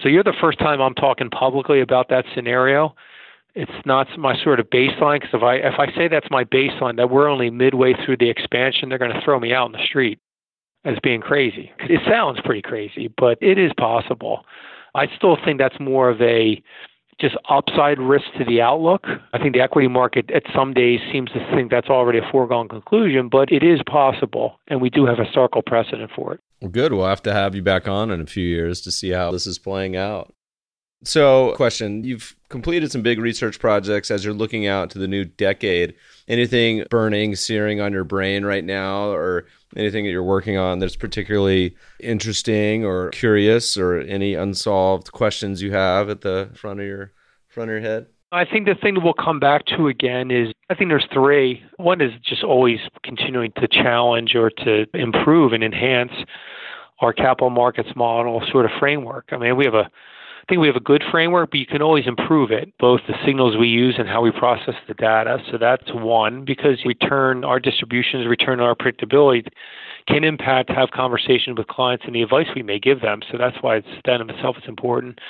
[0.00, 2.94] So you're the first time I'm talking publicly about that scenario.
[3.54, 6.96] It's not my sort of baseline because if I if I say that's my baseline,
[6.96, 9.84] that we're only midway through the expansion, they're going to throw me out in the
[9.84, 10.18] street
[10.84, 11.70] as being crazy.
[11.80, 14.44] It sounds pretty crazy, but it is possible.
[14.94, 16.62] I still think that's more of a
[17.20, 19.06] just upside risk to the outlook.
[19.32, 22.68] I think the equity market at some days seems to think that's already a foregone
[22.68, 26.40] conclusion, but it is possible, and we do have a historical precedent for it.
[26.60, 26.92] Well, good.
[26.92, 29.46] We'll have to have you back on in a few years to see how this
[29.46, 30.32] is playing out.
[31.04, 35.24] So, question You've completed some big research projects as you're looking out to the new
[35.24, 35.94] decade.
[36.28, 39.46] Anything burning, searing on your brain right now, or
[39.76, 45.72] anything that you're working on that's particularly interesting or curious, or any unsolved questions you
[45.72, 47.12] have at the front of your
[47.48, 48.06] front of your head?
[48.32, 51.62] I think the thing that we'll come back to again is I think there's three.
[51.76, 56.12] One is just always continuing to challenge or to improve and enhance
[57.00, 59.28] our capital markets model sort of framework.
[59.32, 59.90] I mean, we have a
[60.42, 63.14] I think we have a good framework, but you can always improve it, both the
[63.24, 65.38] signals we use and how we process the data.
[65.50, 69.46] So that's one, because return our distributions, return our predictability
[70.08, 73.20] can impact, have conversations with clients and the advice we may give them.
[73.30, 75.20] So that's why it's that in itself is important.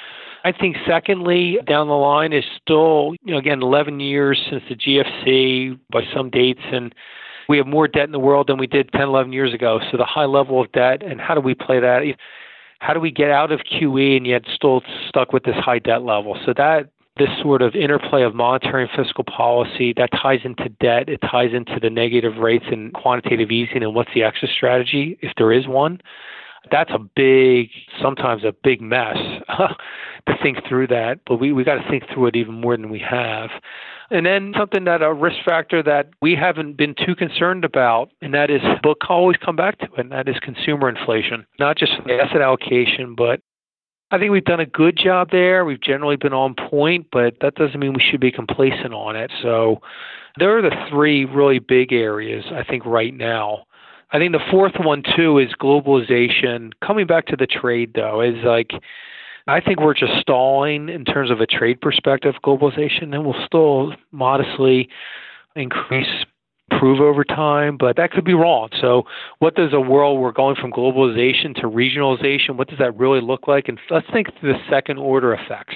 [0.44, 4.74] I think secondly, down the line is still, you know, again, 11 years since the
[4.74, 6.94] GFC by some dates and
[7.48, 9.80] we have more debt in the world than we did 10, 11 years ago.
[9.90, 12.02] So the high level of debt, and how do we play that?
[12.82, 16.02] How do we get out of QE and yet still stuck with this high debt
[16.02, 16.36] level?
[16.44, 21.08] So that this sort of interplay of monetary and fiscal policy that ties into debt,
[21.08, 25.30] it ties into the negative rates and quantitative easing and what's the exit strategy if
[25.36, 26.00] there is one.
[26.72, 27.68] That's a big,
[28.00, 29.16] sometimes a big mess
[29.48, 32.90] to think through that, but we, we got to think through it even more than
[32.90, 33.50] we have.
[34.12, 38.34] And then something that a risk factor that we haven't been too concerned about, and
[38.34, 41.46] that is, we'll always come back to and that is consumer inflation.
[41.58, 43.40] Not just asset allocation, but
[44.10, 45.64] I think we've done a good job there.
[45.64, 49.32] We've generally been on point, but that doesn't mean we should be complacent on it.
[49.40, 49.80] So
[50.38, 53.64] there are the three really big areas, I think, right now.
[54.12, 56.72] I think the fourth one, too, is globalization.
[56.84, 58.72] Coming back to the trade, though, is like,
[59.46, 63.94] I think we're just stalling in terms of a trade perspective, globalization, and we'll still
[64.12, 64.88] modestly
[65.56, 66.24] increase
[66.70, 68.68] improve over time, but that could be wrong.
[68.80, 69.04] So,
[69.38, 72.56] what does a world we're going from globalization to regionalization?
[72.56, 73.68] What does that really look like?
[73.68, 75.74] And let's think through the second order effects,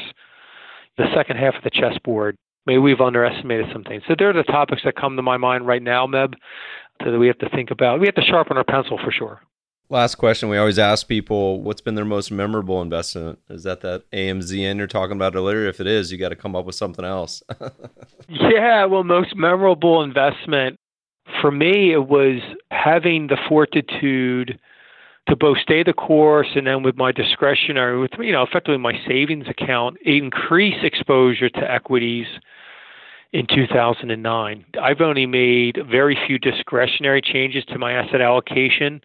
[0.96, 2.36] the second half of the chessboard.
[2.66, 4.02] Maybe we've underestimated some things.
[4.08, 6.34] So, there are the topics that come to my mind right now, Meb,
[7.04, 8.00] that we have to think about.
[8.00, 9.40] We have to sharpen our pencil for sure.
[9.88, 10.48] Last question.
[10.48, 13.38] We always ask people what's been their most memorable investment.
[13.48, 15.66] Is that that AMZN you're talking about earlier?
[15.66, 17.42] If it is, you got to come up with something else.
[18.28, 20.78] yeah, well, most memorable investment
[21.40, 22.40] for me, it was
[22.70, 24.58] having the fortitude
[25.28, 28.94] to both stay the course and then with my discretionary, with you know, effectively my
[29.06, 32.26] savings account, increase exposure to equities
[33.32, 34.64] in 2009.
[34.80, 39.00] I've only made very few discretionary changes to my asset allocation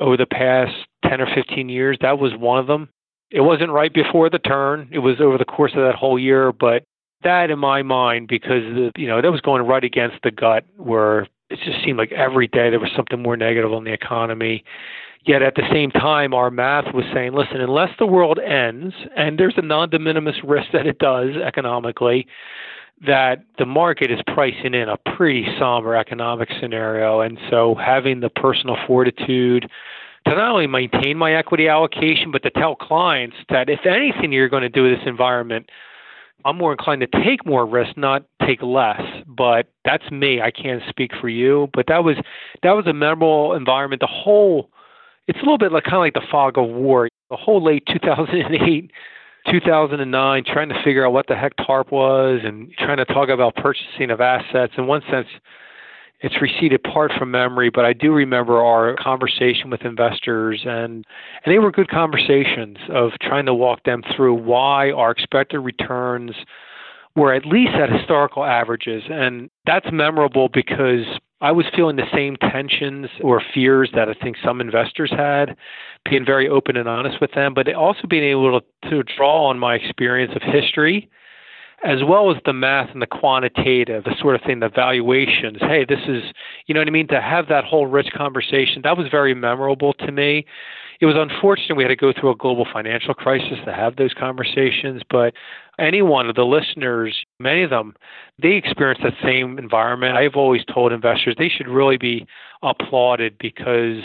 [0.00, 0.72] over the past
[1.08, 1.98] 10 or 15 years.
[2.00, 2.88] That was one of them.
[3.30, 4.88] It wasn't right before the turn.
[4.92, 6.84] It was over the course of that whole year, but
[7.22, 10.64] that in my mind because the, you know that was going right against the gut
[10.76, 11.20] where
[11.50, 14.64] it just seemed like every day there was something more negative on the economy.
[15.24, 19.38] Yet at the same time, our math was saying, listen, unless the world ends, and
[19.38, 22.26] there's a non de minimis risk that it does economically,
[23.06, 27.20] that the market is pricing in a pretty somber economic scenario.
[27.20, 29.68] And so having the personal fortitude
[30.26, 34.48] to not only maintain my equity allocation, but to tell clients that if anything you're
[34.48, 35.68] going to do in this environment,
[36.44, 39.00] I'm more inclined to take more risk, not take less.
[39.26, 40.40] But that's me.
[40.40, 41.68] I can't speak for you.
[41.72, 42.16] But that was
[42.62, 44.00] that was a memorable environment.
[44.00, 44.70] The whole
[45.28, 47.08] it's a little bit like kind of like the fog of war.
[47.30, 48.90] The whole late 2008,
[49.50, 53.56] 2009, trying to figure out what the heck TARP was and trying to talk about
[53.56, 54.72] purchasing of assets.
[54.78, 55.26] In one sense,
[56.20, 61.04] it's receded part from memory, but I do remember our conversation with investors, and
[61.44, 66.30] and they were good conversations of trying to walk them through why our expected returns
[67.16, 71.04] were at least at historical averages, and that's memorable because
[71.42, 75.56] I was feeling the same tensions or fears that I think some investors had,
[76.08, 79.58] being very open and honest with them, but also being able to, to draw on
[79.58, 81.10] my experience of history
[81.84, 85.58] as well as the math and the quantitative, the sort of thing, the valuations.
[85.60, 86.22] Hey, this is,
[86.66, 87.08] you know what I mean?
[87.08, 90.46] To have that whole rich conversation, that was very memorable to me.
[91.02, 94.14] It was unfortunate we had to go through a global financial crisis to have those
[94.14, 95.34] conversations, but
[95.76, 97.94] any one of the listeners, many of them,
[98.40, 100.16] they experienced that same environment.
[100.16, 102.24] I've always told investors they should really be
[102.62, 104.04] applauded because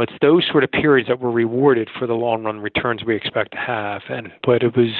[0.00, 3.52] it's those sort of periods that were rewarded for the long run returns we expect
[3.52, 4.00] to have.
[4.08, 4.94] And but it was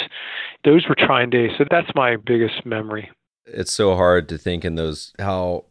[0.63, 1.53] those were trying days.
[1.57, 3.11] So that's my biggest memory.
[3.47, 5.65] It's so hard to think in those how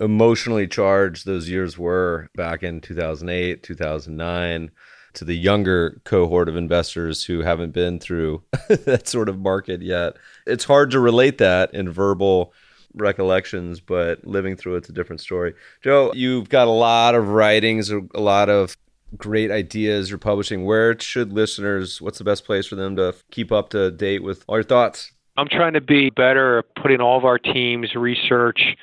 [0.00, 4.70] emotionally charged those years were back in 2008, 2009
[5.14, 10.16] to the younger cohort of investors who haven't been through that sort of market yet.
[10.46, 12.52] It's hard to relate that in verbal
[12.94, 15.54] recollections, but living through it's a different story.
[15.82, 18.76] Joe, you've got a lot of writings, a lot of
[19.16, 20.64] great ideas you're publishing.
[20.64, 24.44] Where should listeners, what's the best place for them to keep up to date with
[24.48, 25.12] all your thoughts?
[25.36, 28.76] I'm trying to be better at putting all of our team's research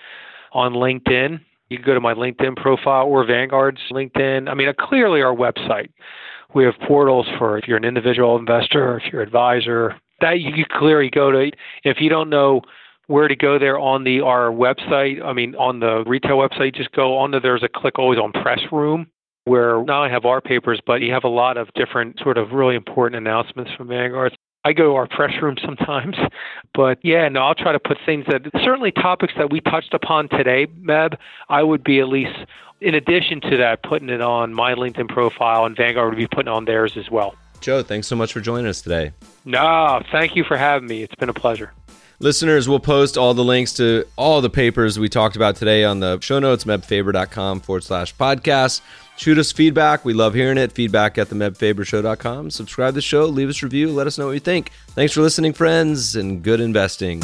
[0.52, 1.40] on LinkedIn.
[1.70, 4.50] You can go to my LinkedIn profile or Vanguard's LinkedIn.
[4.50, 5.90] I mean, uh, clearly our website.
[6.54, 9.96] We have portals for if you're an individual investor, if you're an advisor.
[10.20, 11.52] That you clearly go to.
[11.84, 12.62] If you don't know
[13.12, 15.24] where to go there on the our website.
[15.24, 17.42] I mean, on the retail website, just go on there.
[17.42, 19.08] There's a click always on press room
[19.46, 22.52] where not only have our papers, but you have a lot of different sort of
[22.52, 24.38] really important announcements from Vanguard.
[24.64, 26.16] I go to our press room sometimes,
[26.74, 30.30] but yeah, no, I'll try to put things that certainly topics that we touched upon
[30.30, 31.18] today, Meb.
[31.50, 32.38] I would be at least,
[32.80, 36.52] in addition to that, putting it on my LinkedIn profile, and Vanguard would be putting
[36.52, 37.36] on theirs as well.
[37.60, 39.12] Joe, thanks so much for joining us today.
[39.46, 41.04] No, thank you for having me.
[41.04, 41.74] It's been a pleasure.
[42.20, 46.02] Listeners, we'll post all the links to all the papers we talked about today on
[46.02, 48.82] the show notes, mebfaber.com forward slash podcast.
[49.22, 50.04] Shoot us feedback.
[50.04, 50.72] We love hearing it.
[50.72, 52.50] Feedback at the mebfabershow.com.
[52.50, 53.28] Subscribe to the show.
[53.28, 53.92] Leave us a review.
[53.92, 54.72] Let us know what you think.
[54.96, 57.22] Thanks for listening, friends, and good investing.